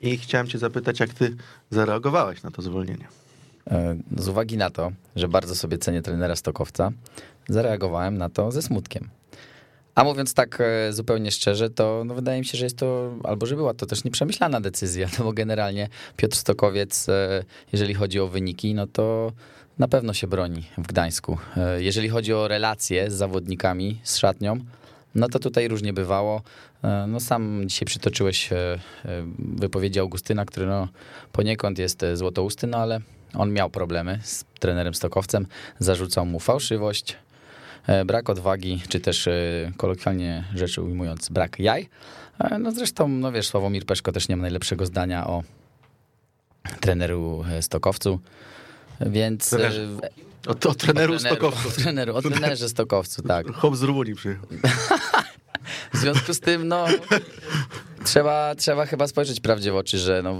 [0.00, 1.36] I chciałem cię zapytać, jak ty
[1.70, 3.08] zareagowałeś na to zwolnienie.
[3.70, 6.92] E, Z uwagi na to, że bardzo sobie cenię trenera Stokowca,
[7.48, 9.08] zareagowałem na to ze smutkiem.
[9.94, 13.46] A mówiąc tak e, zupełnie szczerze, to no wydaje mi się, że jest to, albo
[13.46, 18.28] że była to też nieprzemyślana decyzja, no bo generalnie Piotr Stokowiec, e, jeżeli chodzi o
[18.28, 19.32] wyniki, no to
[19.78, 21.38] na pewno się broni w Gdańsku.
[21.78, 24.58] Jeżeli chodzi o relacje z zawodnikami, z szatnią,
[25.14, 26.42] no to tutaj różnie bywało.
[27.08, 28.50] No sam dzisiaj przytoczyłeś
[29.38, 30.88] wypowiedzi Augustyna, który no
[31.32, 33.00] poniekąd jest złotousty, no ale
[33.34, 35.46] on miał problemy z trenerem Stokowcem,
[35.78, 37.16] zarzucał mu fałszywość,
[37.86, 39.32] e, brak odwagi, czy też e,
[39.76, 41.88] kolokwialnie rzecz ujmując, brak jaj.
[42.38, 45.42] E, No zresztą, no wiesz, Sławomir Peszko też nie ma najlepszego zdania o
[46.80, 48.20] treneru Stokowcu,
[49.00, 49.50] więc...
[49.50, 49.86] Trenerze.
[50.46, 51.68] O, to treneru o treneru, Stokowcu.
[51.68, 53.46] O, treneru, o trenerze Stokowcu, tak.
[53.60, 54.46] Chłop z Rumunii przyjechał.
[55.94, 56.86] W związku z tym, no,
[58.04, 60.36] trzeba, trzeba chyba spojrzeć prawdzie w oczy, że no,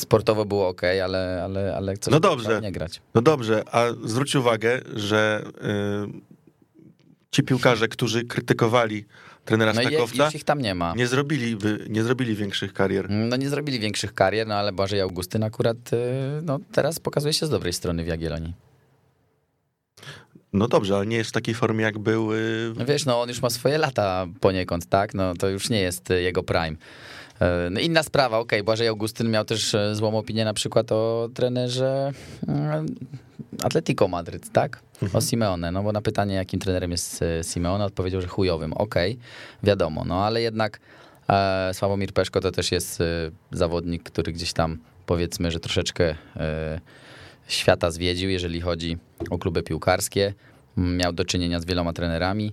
[0.00, 2.60] sportowo było ok, ale, ale, ale coś No dobrze.
[2.60, 3.00] nie grać.
[3.14, 5.42] No dobrze, a zwróć uwagę, że
[6.08, 6.32] y,
[7.30, 9.04] ci piłkarze, którzy krytykowali
[9.44, 10.94] trenera No już ich tam nie ma.
[10.96, 11.56] nie zrobili,
[11.88, 13.10] nie zrobili większych karier.
[13.10, 15.96] No nie zrobili większych karier, no ale Błażej Augustyn akurat y,
[16.42, 18.54] no, teraz pokazuje się z dobrej strony w Jagiellonii.
[20.52, 22.32] No dobrze, ale nie jest w takiej formie, jak był.
[22.34, 25.14] y, No wiesz, no on już ma swoje lata poniekąd, tak?
[25.14, 26.76] No to już nie jest y, jego prime.
[27.42, 31.28] E, No inna sprawa, okej, Błażej Augustyn miał też e, złą opinię na przykład o
[31.34, 32.12] trenerze
[32.48, 32.86] mm,
[33.62, 34.80] Atletico Madryt, tak?
[35.12, 38.72] O Simeone, no bo na pytanie, jakim trenerem jest e, Simeone, odpowiedział, że chujowym.
[38.72, 39.18] Okej,
[39.62, 40.80] wiadomo, no ale jednak
[41.28, 43.04] e, Sławomir Peszko to też jest e,
[43.52, 46.80] zawodnik, który gdzieś tam powiedzmy, że troszeczkę e,
[47.48, 48.98] świata zwiedził, jeżeli chodzi
[49.30, 50.34] o kluby piłkarskie.
[50.76, 52.52] Miał do czynienia z wieloma trenerami.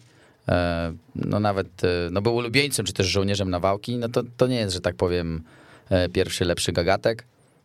[0.49, 3.97] E, No nawet e, no był ulubieńcem, czy też żołnierzem nawałki.
[3.97, 5.43] No to, to nie jest, że tak powiem,
[5.89, 7.23] e, pierwszy lepszy gagatek.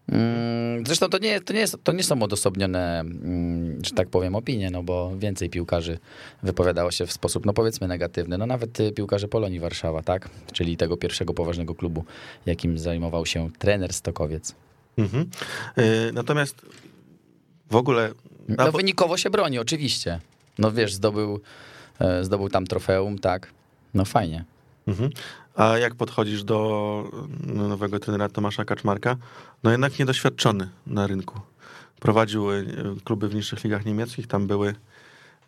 [0.09, 4.35] Mm, Zresztą to nie, to, nie jest, to nie są odosobnione, mm, że tak powiem,
[4.35, 5.99] opinie, no bo więcej piłkarzy
[6.43, 8.39] wypowiadało się w sposób, no powiedzmy, negatywny.
[8.39, 10.29] No nawet piłkarze Polonii Warszawa, tak?
[10.53, 12.05] Czyli tego pierwszego poważnego klubu,
[12.47, 14.55] jakim zajmował się trener Stokowiec.
[14.99, 15.31] Mhm.
[16.13, 16.67] Natomiast
[17.71, 18.13] w ogóle.
[18.49, 20.21] No wynikowo się broni, oczywiście.
[20.59, 21.41] No wiesz, zdobył,
[22.23, 23.53] zdobył tam trofeum, tak?
[23.95, 24.45] No fajnie.
[24.87, 25.11] Mhm.
[25.55, 27.11] A jak podchodzisz do
[27.47, 29.17] no, nowego trenera Tomasza Kaczmarka?
[29.63, 31.41] No jednak niedoświadczony na rynku.
[32.01, 32.67] Prowadził y,
[33.05, 34.75] kluby w niższych ligach niemieckich, tam były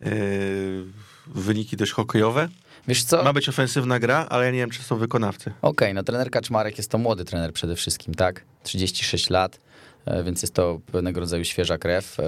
[0.01, 0.83] y,
[1.27, 2.49] wyniki dość hokejowe.
[2.87, 3.23] Wiesz co?
[3.23, 5.51] Ma być ofensywna gra, ale ja nie wiem, czy są wykonawcy.
[5.61, 8.43] Okej, no trener Kaczmarek jest to młody trener przede wszystkim, tak?
[8.63, 9.59] 36 lat,
[10.05, 12.19] e, więc jest to pewnego rodzaju świeża krew.
[12.19, 12.23] E,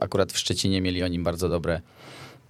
[0.00, 1.80] Akurat w Szczecinie mieli o nim bardzo dobre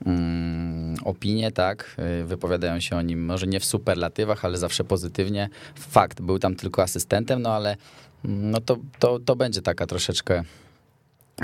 [0.06, 1.96] mm, opinie, tak?
[1.98, 5.48] E, Wypowiadają się o nim może nie w superlatywach, ale zawsze pozytywnie.
[5.74, 7.76] Fakt, był tam tylko asystentem, no ale
[8.24, 10.42] mm, no to, to, to będzie taka troszeczkę,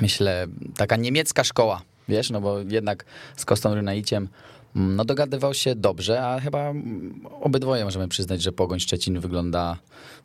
[0.01, 0.47] myślę,
[0.77, 2.31] taka niemiecka szkoła, wiesz?
[2.31, 3.05] No bo jednak
[3.37, 4.29] z Kostą Rynaiciem
[4.77, 6.73] Mm, No dogadywał się dobrze, a chyba
[7.41, 9.77] obydwoje możemy przyznać, że Pogoń Szczecin wygląda,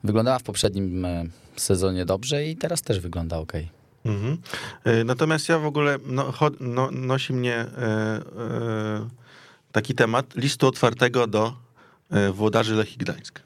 [0.03, 3.53] wyglądała w poprzednim e, sezonie dobrze i teraz też wygląda ok.
[4.05, 4.37] Mhm.
[4.87, 9.09] Y, Natomiast ja w ogóle no, no, nosi mnie e, e,
[9.71, 11.53] taki temat listu otwartego do
[12.09, 13.39] e, włodarzy Lechii Gdańsk.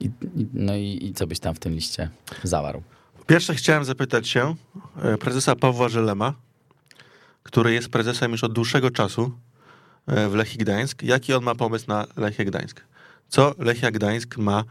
[0.00, 0.10] I,
[0.54, 2.10] no i, i co byś tam w tym liście
[2.42, 2.82] zawarł?
[3.26, 4.54] Pierwsze chciałem zapytać się
[5.02, 6.34] e, prezesa Pawła Żelema,
[7.42, 9.32] który jest prezesem już od dłuższego czasu
[10.06, 11.02] e, w Lechii Gdańsk.
[11.02, 12.80] Jaki on ma pomysł na Lechię Gdańsk?
[13.28, 14.64] Co Lechia Gdańsk ma e,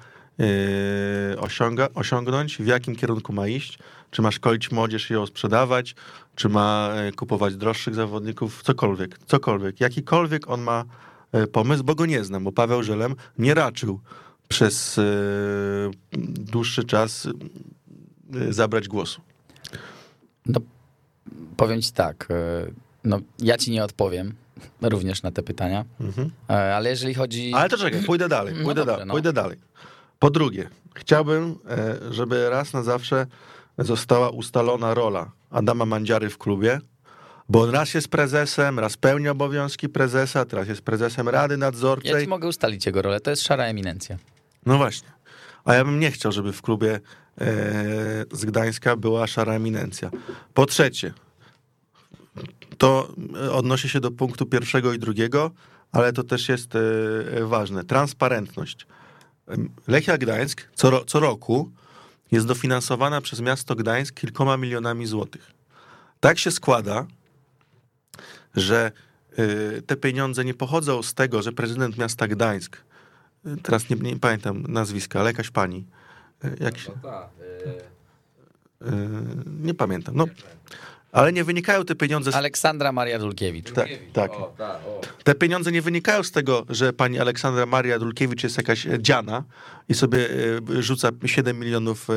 [1.37, 2.57] osiąga, osiągnąć?
[2.57, 3.79] W jakim kierunku ma iść?
[4.11, 5.95] Czy ma szkolić młodzież i ją sprzedawać?
[6.35, 8.63] Czy ma e, kupować droższych zawodników?
[8.63, 9.79] Cokolwiek, cokolwiek.
[9.81, 10.83] Jakikolwiek on ma
[11.31, 13.99] e, pomysł, bo go nie znam, bo Paweł Żelem nie raczył
[14.47, 15.03] przez e,
[16.37, 17.27] dłuższy czas
[18.49, 19.21] zabrać głosu.
[20.45, 20.59] No,
[21.57, 22.27] powiem ci tak,
[23.03, 24.33] no ja ci nie odpowiem
[24.81, 25.85] również na te pytania,
[26.49, 27.51] e, ale jeżeli chodzi...
[27.55, 29.13] Ale to czekaj, pójdę dalej, No pójdę, dobrze, da- no.
[29.13, 29.57] pójdę dalej.
[30.21, 33.27] Po drugie, chciałbym, e, żeby raz na zawsze
[33.77, 36.81] została ustalona rola Adama Mandziary w klubie,
[37.49, 42.23] bo on raz jest prezesem, raz pełni obowiązki prezesa, teraz jest prezesem Rady Ja Nadzorczej.
[42.23, 44.17] ci mogę ustalić jego rolę, to jest szara eminencja.
[44.65, 45.09] No właśnie.
[45.65, 46.99] A ja bym nie chciał, żeby w klubie e,
[48.31, 50.11] z Gdańska była szara eminencja.
[50.53, 51.13] Po trzecie,
[52.77, 53.13] to
[53.51, 55.51] odnosi się do punktu pierwszego i drugiego,
[55.91, 56.79] ale to też jest e,
[57.45, 57.83] ważne.
[57.83, 58.87] Transparentność.
[59.87, 61.71] Lechia Gdańsk co, co roku
[62.31, 65.51] jest dofinansowana przez miasto Gdańsk kilkoma milionami złotych.
[66.19, 67.05] Tak się składa,
[68.55, 68.91] że
[69.39, 72.77] y, te pieniądze nie pochodzą z tego, że prezydent miasta Gdańsk,
[73.45, 75.85] y, teraz nie, nie pamiętam nazwiska, ale jakaś pani,
[76.45, 78.85] y, jak się, y,
[79.61, 80.25] nie pamiętam, no,
[81.11, 83.71] ale nie wynikają te pieniądze z Aleksandra Maria Dulkiewicz.
[83.71, 84.31] tak, tak.
[85.23, 89.43] Te pieniądze nie wynikają z tego, że pani Aleksandra Maria Dulkiewicz jest jakaś e, dziana
[89.89, 90.29] i sobie
[90.77, 92.13] e, rzuca 7 milionów e,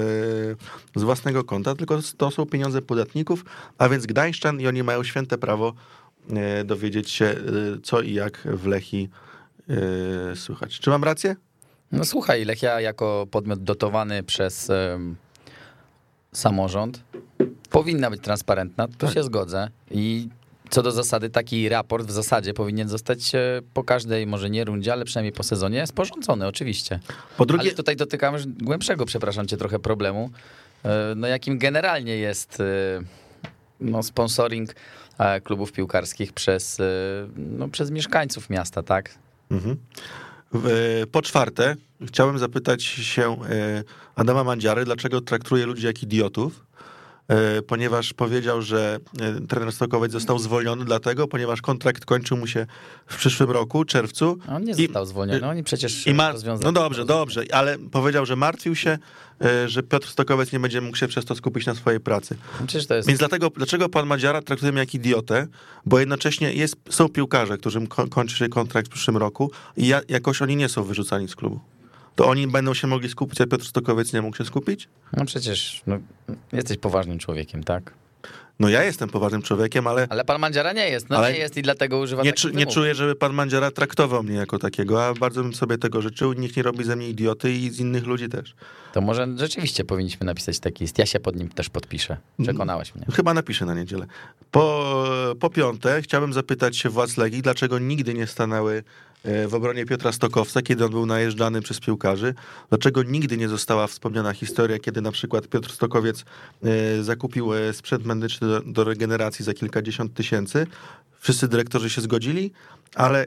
[0.97, 3.45] z własnego konta, tylko to są pieniądze podatników,
[3.79, 5.75] a więc Gdańszczan i oni mają święte prawo
[6.65, 7.35] dowiedzieć się,
[7.83, 9.09] co i jak w Lechi
[10.35, 10.81] słychać.
[10.81, 11.37] Czy mam rację?
[11.93, 14.71] No słuchaj, Lechia jako podmiot dotowany przez
[16.35, 17.03] samorząd
[17.71, 19.69] powinna być transparentna, tu się zgodzę.
[19.91, 20.29] I
[20.71, 24.93] co do zasady, taki raport w zasadzie powinien zostać e, po każdej, może nie rundzie,
[24.93, 27.01] ale przynajmniej po sezonie sporządzony, oczywiście.
[27.37, 30.31] Po drugie, Ale tutaj dotykamy już głębszego, przepraszam cię, trochę problemu,
[30.85, 32.65] e, no jakim generalnie jest e,
[33.81, 34.75] no, sponsoring
[35.45, 36.79] klubów piłkarskich przez,
[37.37, 39.15] no, przez mieszkańców miasta, tak?
[39.51, 39.77] Mhm.
[40.55, 46.74] W- Po czwarte, chciałem zapytać się e, Adama Mandziary, dlaczego traktuje ludzi jak idiotów, e,
[47.67, 52.67] ponieważ powiedział, że e, trener Stokowiec został zwolniony dlatego, ponieważ kontrakt kończył mu się
[53.07, 54.39] w przyszłym roku, czerwcu.
[54.49, 58.27] On nie I- został zwolniony, oni przecież I ma, rozwiązali no dobrze, dobrze, ale powiedział,
[58.27, 58.99] że martwił się,
[59.45, 62.37] e, że Piotr Stokowiec nie będzie mógł się przez to skupić na swojej pracy.
[62.67, 65.47] Przecież to jest Więc dlatego, dlaczego pan Madziara traktuje mnie jak idiotę?
[65.87, 70.01] Bo jednocześnie jest, są piłkarze, którym ko- kończy się kontrakt w przyszłym roku i ja,
[70.09, 71.61] jakoś oni nie są wyrzucani z klubu.
[72.15, 74.89] To oni będą się mogli skupić, a Piotr Stokowiec nie mógł się skupić?
[75.13, 75.99] No przecież no,
[76.53, 77.95] jesteś poważnym człowiekiem, tak?
[78.61, 81.57] No ja jestem poważnym człowiekiem, ale Ale pan Mandziara nie jest, no Ale nie jest
[81.57, 85.07] i dlatego używa nie, takich czu, nie czuję, żeby pan Mandziara traktował mnie jako takiego,
[85.07, 86.33] a bardzo bym sobie tego życzył.
[86.33, 88.55] Nikt nie robi ze mnie idioty i z innych ludzi też.
[88.93, 90.99] To może rzeczywiście powinniśmy napisać taki list.
[90.99, 92.17] Ja się pod nim też podpiszę.
[92.43, 93.07] Przekonałeś mnie.
[93.13, 94.07] Chyba napiszę na niedzielę.
[94.51, 95.05] Po,
[95.41, 98.83] po piąte, chciałbym zapytać się władz Legii, dlaczego nigdy nie stanęły
[99.25, 102.35] e, w obronie Piotra Stokowca, kiedy on był najeżdżany przez piłkarzy?
[102.69, 106.25] Dlaczego nigdy nie została wspomniana historia, kiedy na przykład Piotr Stokowiec
[106.65, 110.67] e, zakupił e, sprzęt medyczny do, do regeneracji za kilkadziesiąt tysięcy?
[111.21, 112.53] Wszyscy dyrektorzy się zgodzili,
[112.95, 113.27] ale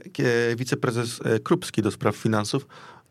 [0.56, 2.68] wiceprezes e, Krupski do spraw finansów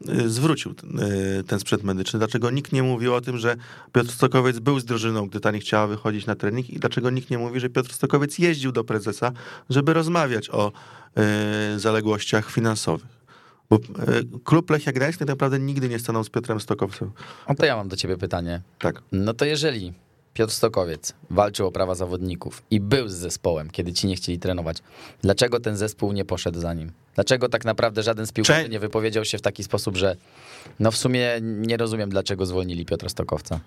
[0.08, 2.18] e, zwrócił ten, e, ten sprzęt medyczny.
[2.18, 3.56] Dlaczego nikt nie mówił o tym, że
[3.92, 7.30] Piotr Stokowiec był z drużyną, gdy ta nie chciała wychodzić na trening i dlaczego nikt
[7.30, 9.32] nie mówi, że Piotr Stokowiec jeździł do prezesa,
[9.70, 10.72] żeby rozmawiać o
[11.16, 13.16] e, zaległościach finansowych.
[13.70, 13.80] Bo e,
[14.44, 17.10] klub Lechia Gdańsk tak naprawdę nigdy nie stanął z Piotrem Stokowcem.
[17.48, 18.62] No to ja mam do ciebie pytanie.
[18.78, 19.02] Tak.
[19.12, 19.92] No to jeżeli
[20.36, 24.76] Piotr Stokowiec walczył o prawa zawodników i był z zespołem, kiedy ci nie chcieli trenować,
[25.22, 26.92] dlaczego ten zespół nie poszedł za nim?
[27.14, 30.16] Dlaczego tak naprawdę żaden z piłkarzy Cze- nie wypowiedział się w taki sposób, że
[30.80, 33.60] no w sumie nie rozumiem, dlaczego zwolnili Piotra Stokowca?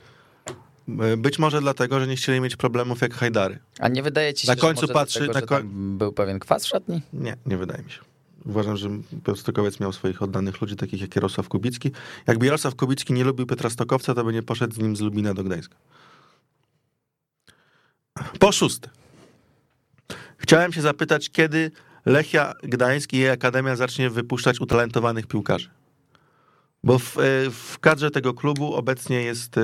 [1.17, 3.59] Być może dlatego, że nie chcieli mieć problemów jak Hajdary.
[3.79, 6.13] A nie wydaje ci się, Na że końcu patrzy- dlatego, na że koń- tam był
[6.13, 7.01] pewien kwas w szatni?
[7.13, 7.99] Nie, nie wydaje mi się.
[8.45, 8.89] Uważam, że
[9.25, 11.91] Piotr Stokowiec miał swoich oddanych ludzi, takich jak Jarosław Kubicki.
[12.27, 15.33] Jakby Jarosław Kubicki nie lubił Piotra Stokowca, to by nie poszedł z nim z Lubina
[15.33, 15.75] do Gdańska.
[18.39, 18.89] Po szóste.
[20.37, 21.71] Chciałem się zapytać, kiedy
[22.05, 25.69] Lechia Gdańsk i jej Akademia zacznie wypuszczać utalentowanych piłkarzy.
[26.83, 29.61] Bo w, e, w kadrze tego klubu obecnie jest e,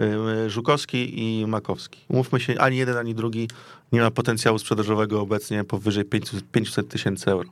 [0.00, 2.00] e, Żukowski i Makowski.
[2.08, 3.48] Umówmy się, ani jeden, ani drugi
[3.92, 7.50] nie ma potencjału sprzedażowego obecnie powyżej 500 500 tysięcy euro.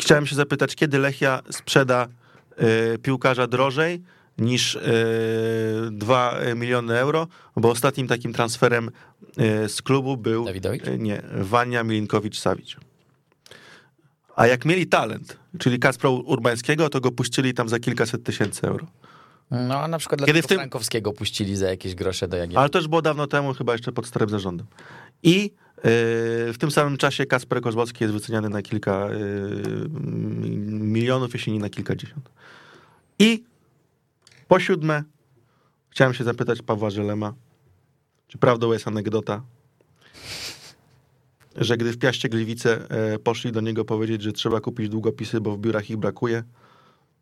[0.00, 2.08] Chciałem się zapytać, kiedy Lechia sprzeda
[3.02, 4.02] piłkarza drożej
[4.38, 4.80] niż e,
[5.90, 8.90] 2 miliony euro, bo ostatnim takim transferem
[9.36, 10.88] e, z klubu był Dawidowicz?
[10.88, 12.76] e, nie, Wania Milinkowicz-Sawicz.
[14.36, 18.86] A jak mieli talent, czyli Kacpra Urbańskiego, to go puścili tam za kilkaset tysięcy euro.
[19.50, 22.56] No a na przykład Kiedy w tym- Frankowskiego puścili za jakieś grosze do Jagiellonii.
[22.56, 24.66] Ale to już było dawno temu, chyba jeszcze pod starym zarządem.
[25.22, 25.50] I yy,
[26.52, 29.88] w tym samym czasie Kasper Kozłowski jest wyceniany na kilka yy,
[30.68, 32.30] milionów, jeśli nie na kilkadziesiąt.
[33.18, 33.44] I
[34.48, 35.02] po siódme,
[35.90, 37.34] chciałem się zapytać Pawła Żelema,
[38.28, 39.42] czy prawdą jest anegdota,
[41.56, 45.56] że gdy w Piaście Gliwice e, poszli do niego powiedzieć, że trzeba kupić długopisy, bo
[45.56, 46.42] w biurach ich brakuje,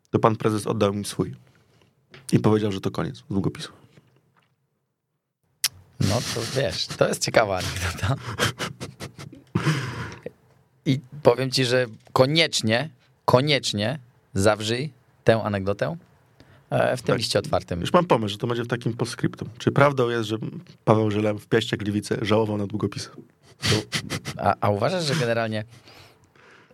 [0.09, 1.35] to pan prezes oddał im swój.
[2.31, 3.71] I powiedział, że to koniec długopisu.
[5.99, 8.15] No to wiesz, to jest ciekawa anegdota.
[10.85, 12.89] I powiem ci, że koniecznie,
[13.25, 13.99] koniecznie
[14.33, 15.97] zawrzyj tę anegdotę
[16.71, 17.17] w tym Tak.
[17.17, 17.81] liście otwartym.
[17.81, 19.49] Już mam pomysł, że to będzie w takim postscriptum.
[19.57, 20.37] Czy prawdą jest, że
[20.85, 23.09] Paweł Żelem w Piaście Gliwice żałował na długopisy?
[24.37, 25.63] A, a uważasz, że generalnie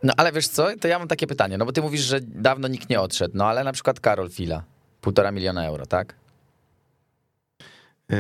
[0.04, 2.68] No ale wiesz co, to ja mam takie pytanie, no bo ty mówisz, że dawno
[2.68, 4.64] nikt nie odszedł, no ale na przykład Karol Fila,
[5.02, 6.16] półtora miliona euro, tak?
[8.10, 8.18] Eee,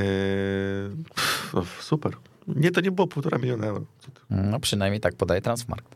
[1.53, 2.13] pff, super.
[2.47, 3.85] Nie, to nie było półtora miliona euro.
[4.29, 5.95] No przynajmniej tak podaje Transmarkt.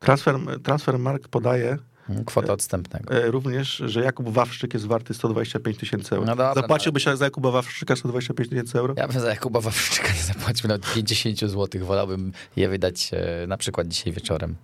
[0.00, 1.78] Transfer, Transfermarkt podaje
[2.26, 3.14] Kwota odstępnego.
[3.14, 6.26] e, również, że Jakub Wawrzyk jest warty 125 tysięcy euro.
[6.26, 8.94] No dobra, Zapłaciłbyś za Jakuba Wawrzyka 125 tysięcy euro?
[8.96, 13.56] Ja bym za Jakuba Wawrzyka nie zapłacił nawet 50 zł, wolałbym je wydać e, na
[13.56, 14.54] przykład dzisiaj wieczorem.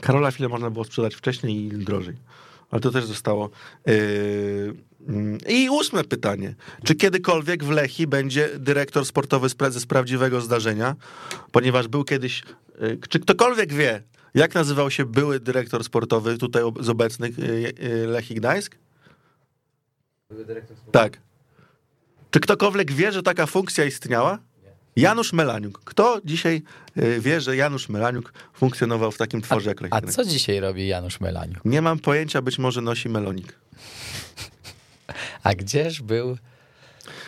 [0.00, 2.16] Karola chwilę można było sprzedać wcześniej i drożej.
[2.70, 3.50] Ale to też zostało.
[5.08, 6.54] Mm, I ósme pytanie.
[6.84, 10.96] Czy kiedykolwiek w Lechi będzie dyrektor sportowy z, pra- z prawdziwego zdarzenia?
[11.52, 12.42] Ponieważ był kiedyś...
[13.08, 14.02] Czy ktokolwiek wie,
[14.34, 18.76] jak nazywał się były dyrektor sportowy tutaj z obecnych yy, yy, Lechii Gdańsk?
[20.92, 21.20] Tak.
[22.30, 24.38] Czy ktokolwiek wie, że taka funkcja istniała?
[24.96, 25.80] Janusz Melaniuk.
[25.84, 26.62] Kto dzisiaj
[26.96, 30.88] yy, wie, że Janusz Melaniuk funkcjonował w takim tworze jak Lech A co dzisiaj robi
[30.88, 31.64] Janusz Melaniuk?
[31.64, 33.54] Nie mam pojęcia, być może nosi melonik.
[35.42, 36.36] A gdzież był...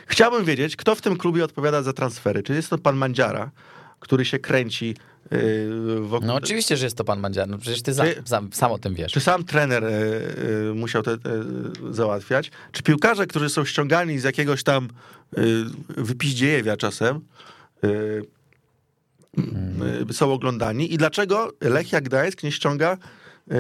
[0.07, 2.43] Chciałbym wiedzieć, kto w tym klubie odpowiada za transfery.
[2.43, 3.51] Czy jest to pan Mandziara,
[4.01, 4.97] który się kręci
[6.03, 6.27] wokół...
[6.27, 8.79] No oczywiście, że jest to pan Mandziar, no przecież ty za, Ty- sam, sam o
[8.79, 9.13] tym wiesz.
[9.13, 9.91] Czy sam trener yy,
[10.65, 11.19] yy, musiał to yy,
[11.91, 12.51] załatwiać?
[12.73, 14.89] Czy piłkarze, którzy są ściągani z jakiegoś tam
[15.37, 17.21] yy, wypiździejewia czasem,
[17.83, 18.25] yy,
[20.07, 20.95] yy, są oglądani?
[20.95, 22.99] I dlaczego Lechia Gdańsk nie ściąga
[23.47, 23.57] yy,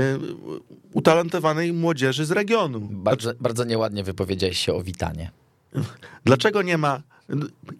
[0.92, 2.80] utalentowanej młodzieży z regionu?
[2.80, 5.30] Bardzo, bardzo nieładnie wypowiedziałeś się o Witanie.
[6.24, 7.02] Dlaczego nie ma.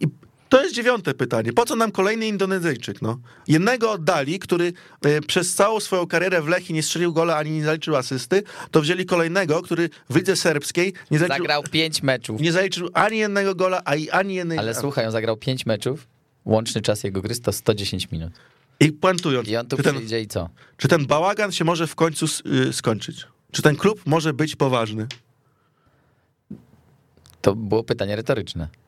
[0.00, 0.06] I
[0.52, 1.52] to jest dziewiąte pytanie.
[1.52, 3.02] Po co nam kolejny Indonezyjczyk?
[3.02, 3.18] No?
[3.48, 7.64] Jednego oddali, który e, przez całą swoją karierę w Lechii nie strzelił gola ani nie
[7.64, 12.52] zaliczył asysty, to wzięli kolejnego, który w lidze serbskiej nie zaliczył, Zagrał pięć meczów, nie
[12.52, 14.58] zaliczył ani jednego gola, ani jednej.
[14.58, 16.06] ale słuchaj, on zagrał pięć meczów,
[16.44, 18.32] łączny czas jego gry to 110 minut.
[18.80, 20.48] I puentując, I on tu czy ten, i co?
[20.76, 22.26] czy ten bałagan się może w końcu
[22.68, 23.26] y, skończyć?
[23.52, 25.06] Czy ten klub może być poważny?
[27.40, 28.81] To było pytanie retoryczne.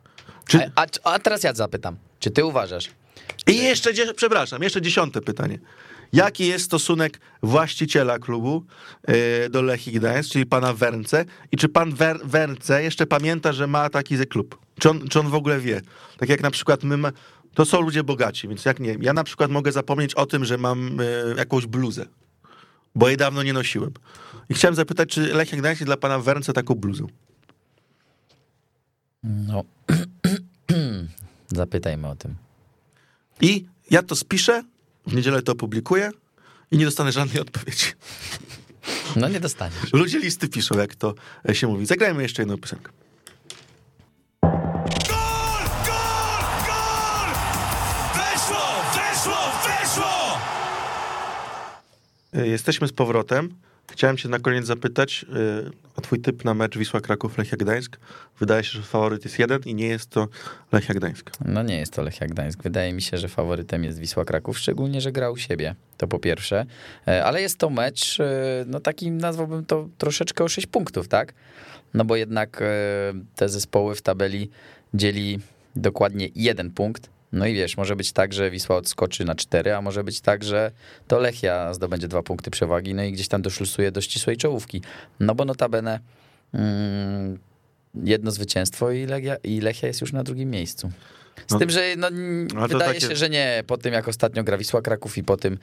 [0.49, 2.91] Czy, A, a, a teraz ja zapytam, czy ty uważasz,
[3.47, 5.59] I jeszcze, przepraszam, jeszcze dziesiąte pytanie.
[6.13, 8.65] Jaki jest stosunek właściciela klubu
[9.09, 9.15] yy,
[9.51, 11.25] do Lechii Gdańsk, czyli pana Wernce?
[11.53, 14.59] I czy pan Wer- Wernce jeszcze pamięta, że ma taki ze klub?
[14.81, 15.81] Czy on, czy on w ogóle wie?
[16.19, 17.13] Tak jak na przykład my, ma,
[17.55, 20.59] to są ludzie bogaci, więc jak nie, ja na przykład mogę zapomnieć o tym, że
[20.59, 20.97] mam
[21.29, 22.07] yy, jakąś bluzę,
[22.95, 23.93] bo jej dawno nie nosiłem.
[24.49, 27.07] I chciałem zapytać, czy Lechia Gdańsk jest dla pana Wernce taką bluzą?
[29.25, 29.65] no,
[31.49, 32.35] zapytajmy o tym.
[33.41, 34.63] I ja to spiszę,
[35.07, 36.11] w niedzielę to opublikuję
[36.71, 37.87] i nie dostanę żadnej odpowiedzi.
[39.17, 39.93] No nie dostaniesz.
[39.93, 41.15] Ludzie listy piszą, jak to
[41.49, 41.87] e, się mówi.
[41.87, 42.93] Zagrajmy jeszcze jedną piosenkę.
[44.43, 44.51] Gol!
[45.87, 46.45] Gol!
[46.67, 47.31] Gol!
[48.15, 48.67] Weszło!
[48.95, 49.37] Weszło!
[49.67, 50.39] Weszło!
[52.35, 53.55] E, Jesteśmy z powrotem.
[53.93, 57.97] Chciałem cię na koniec zapytać e, o twój typ na mecz Wisła Kraków Lechia Gdańsk.
[58.41, 60.29] Wydaje się, że faworyt jest jeden i nie jest to
[60.73, 61.31] Lechia Gdańsk.
[61.45, 62.63] No nie jest to Lechia Gdańsk.
[62.63, 65.75] Wydaje mi się, że faworytem jest Wisła Kraków, szczególnie, że grał u siebie.
[65.99, 66.67] To po pierwsze.
[67.09, 68.25] E, Ale jest to mecz, e,
[68.67, 71.35] no taki nazwałbym to troszeczkę o 6 punktów, tak?
[71.95, 72.67] No bo jednak e,
[73.37, 74.51] te zespoły w tabeli
[74.95, 75.39] dzieli
[75.77, 77.14] dokładnie jeden punkt.
[77.35, 80.45] No i wiesz, może być tak, że Wisła odskoczy na 4, a może być tak,
[80.45, 80.71] że
[81.09, 84.83] to Lechia zdobędzie dwa punkty przewagi, no i gdzieś tam doszlusuje do ścisłej czołówki.
[85.21, 86.01] No bo notabene
[86.55, 87.39] mm,
[88.05, 90.91] jedno zwycięstwo i Lechia, i Lechia jest już na drugim miejscu.
[91.47, 92.09] Z No, tym, że no,
[92.69, 93.65] wydaje takie- się, że nie.
[93.67, 95.59] Po tym, jak ostatnio gra Wisła Kraków i po tym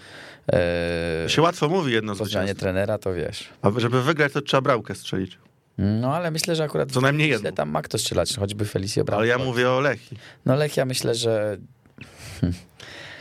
[0.53, 2.59] e, Się łatwo mówi jedno zwycięstwo.
[2.59, 3.49] trenera, to wiesz.
[3.61, 5.37] A żeby wygrać, to trzeba bramkę strzelić.
[5.77, 7.51] No ale myślę, że akurat Co najmniej źle jedną.
[7.51, 9.17] tam ma kto strzelać, choćby Felicio Bramko.
[9.19, 10.17] Ale ja mówię o Lechii.
[10.45, 11.57] No Lechia myślę, że...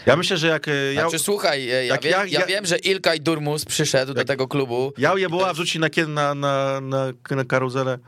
[0.06, 2.46] Ja myślę, że jak e, ja, Znaczy słuchaj, e, ja, jak wiem, ja- ja, ja-
[2.46, 4.92] wiem, że Ilkay Durmus przyszedł do tego klubu.
[4.98, 7.98] ja Jeboła wrzuci na, kie- na, na, na, na karuzelę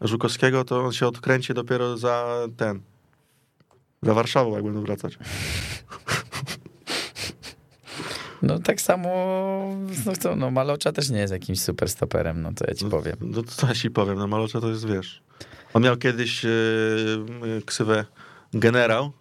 [0.00, 2.80] Żukowskiego, to on się odkręci dopiero za ten.
[4.02, 5.18] Za Warszawą, jak będą wracać.
[8.42, 9.08] No tak samo,
[10.06, 13.16] no, to, no Malocza też nie jest jakimś super stoperem, no to ja ci powiem.
[13.20, 15.22] No to ja ci powiem, no Malocza to jest, wiesz...
[15.74, 18.04] On miał kiedyś yy, ksywę
[18.54, 19.12] generał.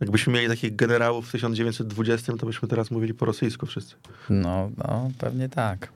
[0.00, 3.94] Jakbyśmy mieli takich generałów w 1920, to byśmy teraz mówili po rosyjsku wszyscy.
[4.30, 5.88] No, no, pewnie tak.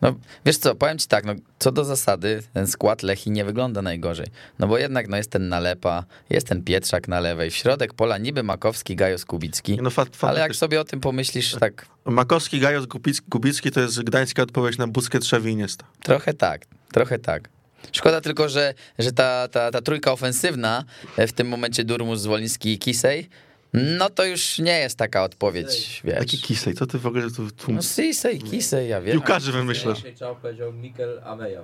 [0.00, 0.14] No,
[0.46, 4.26] wiesz co, powiem ci tak, no, co do zasady, ten skład Lechi nie wygląda najgorzej.
[4.58, 8.18] No bo jednak no, jest ten Nalepa, jest ten Pietrzak na lewej, w środek pola
[8.18, 9.78] niby Makowski, Gajos, Kubicki.
[9.82, 14.02] No, fa- Ale jak sobie o tym pomyślisz, tak Makowski, Gajos, Kubicki, Kubicki to jest
[14.02, 15.84] gdańska odpowiedź na Busquets, Xavi, Iniesta.
[16.02, 17.48] trochę tak, trochę tak.
[17.92, 20.84] Szkoda tylko, że, że ta, ta, ta trójka ofensywna,
[21.16, 23.28] e, w tym momencie Durmus, Zwoliński i Kisej,
[23.72, 26.16] No to już nie jest taka odpowiedź, wiesz.
[26.16, 27.50] Jaki kisej, co ty w ogóle tu...
[27.50, 27.72] tu...
[27.72, 29.12] No Sisej, Kisej, ja wiem.
[29.12, 30.02] Piłkarzy wymyślasz.
[30.18, 31.60] Czał powiedział Mikel Ameja.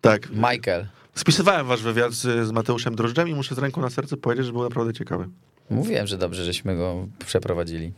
[0.00, 0.30] Tak.
[0.30, 0.86] Michael.
[1.14, 4.52] Spisywałem wasz wywiad z, z Mateuszem Drożdżem i muszę z ręką na sercu powiedzieć, że
[4.52, 5.28] był naprawdę ciekawy.
[5.70, 7.92] Mówiłem, że dobrze, żeśmy go przeprowadzili.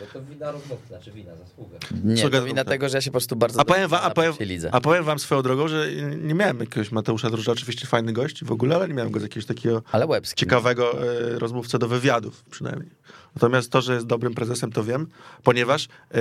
[0.00, 1.78] No to wina rozmówcy, znaczy wina, zasługa.
[2.04, 2.68] Nie, Co to wina tak.
[2.68, 4.32] tego, że ja się po prostu bardzo A powiem, wam, a, powiem,
[4.72, 5.86] a powiem wam swoją drogą, że
[6.22, 9.22] nie miałem jakiegoś Mateusza Drożdża, oczywiście fajny gość w ogóle, ale nie miałem go z
[9.22, 10.40] jakiegoś takiego Ale łebski.
[10.40, 12.90] ciekawego e, rozmówcę do wywiadów przynajmniej.
[13.34, 15.06] Natomiast to, że jest dobrym prezesem, to wiem,
[15.42, 16.20] ponieważ e, e,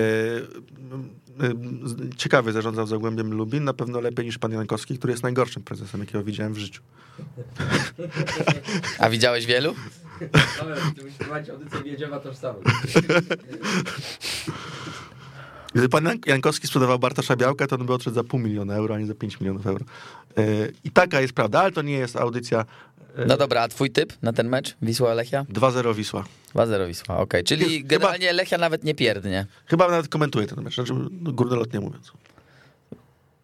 [1.84, 6.00] z- ciekawy zarządzał Zagłębiem Lubin, na pewno lepiej niż pan Jankowski, który jest najgorszym prezesem,
[6.00, 6.82] jakiego widziałem w życiu.
[9.00, 9.76] A widziałeś wielu?
[10.60, 12.66] Dobra, ty musisz prowadzić audycję Wiedziewa tożsamość.
[15.74, 18.96] Gdyby pan Jan- Jankowski sprzedawał Bartosza Białka, to on by odszedł za pół miliona euro,
[18.96, 19.86] a nie za 5 milionów euro.
[20.38, 20.42] E,
[20.84, 22.66] I taka jest prawda, ale to nie jest audycja
[23.16, 24.76] e, No dobra, a twój typ na ten mecz?
[24.84, 25.44] Wisła-Lechia?
[25.54, 26.24] 2-0 Wisła.
[26.56, 27.44] 2-0 Wisła, okej.
[27.44, 29.46] Czyli Chyba- generalnie Lechia nawet nie pierdnie.
[29.66, 32.12] Chyba nawet komentuję ten mecz, znaczy no, górnolotnie mówiąc.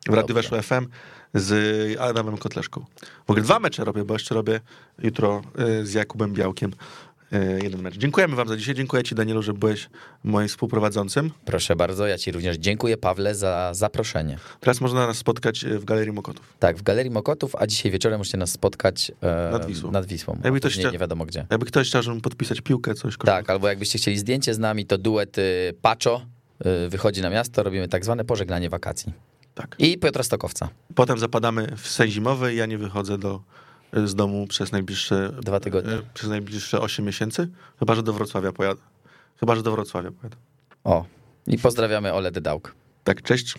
[0.09, 0.33] W Radiu Dobrze.
[0.33, 0.87] Weszło FM
[1.35, 2.85] z Adamem Kotleszką.
[3.27, 4.59] W ogóle dwa mecze robię, bo jeszcze robię
[5.03, 6.71] jutro e, z Jakubem Białkiem
[7.31, 7.97] e, jeden mecz.
[7.97, 9.89] Dziękujemy wam za dzisiaj, dziękuję ci Danielu, że byłeś
[10.23, 11.31] moim współprowadzącym.
[11.45, 14.37] Proszę bardzo, ja ci również dziękuję, Pawle, za zaproszenie.
[14.59, 16.53] Teraz można nas spotkać e, w Galerii Mokotów.
[16.59, 19.91] Tak, w Galerii Mokotów, a dzisiaj wieczorem możecie nas spotkać e, Nad Wisłą.
[19.91, 20.39] Nad Wisłą.
[20.43, 21.45] Jakby ktoś chcia- nie wiadomo gdzie.
[21.49, 24.97] Jakby ktoś chciał, żebym podpisać piłkę, coś Tak, albo jakbyście chcieli zdjęcie z nami, to
[24.97, 26.21] duet y, Pacho
[26.85, 29.13] y, wychodzi na miasto, robimy tak zwane pożegnanie wakacji.
[29.55, 29.75] Tak.
[29.79, 30.69] I Piotra Stokowca.
[30.95, 33.41] Potem zapadamy w sen zimowy i ja nie wychodzę do,
[33.93, 35.31] z domu przez najbliższe...
[35.41, 35.91] Dwa tygodnie.
[35.93, 37.47] e, Przez najbliższe 8 miesięcy.
[37.79, 38.81] Chyba, że do Wrocławia pojadę.
[39.39, 40.35] Chyba, że do Wrocławia pojadę.
[40.83, 41.05] O,
[41.47, 42.75] i pozdrawiamy Ole Dydałk.
[43.03, 43.55] Tak, cześć.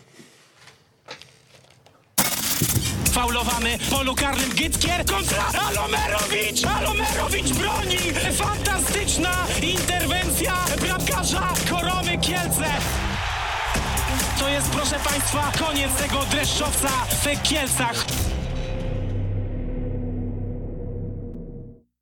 [3.11, 6.65] Faulowany w polu karnym Gytkier kontra Alomerowicz!
[6.65, 7.99] Alomerowicz broni!
[8.33, 12.65] Fantastyczna interwencja bramkarza Koromy Kielce!
[14.39, 18.05] To jest, proszę Państwa, koniec tego dreszczowca w Kielcach.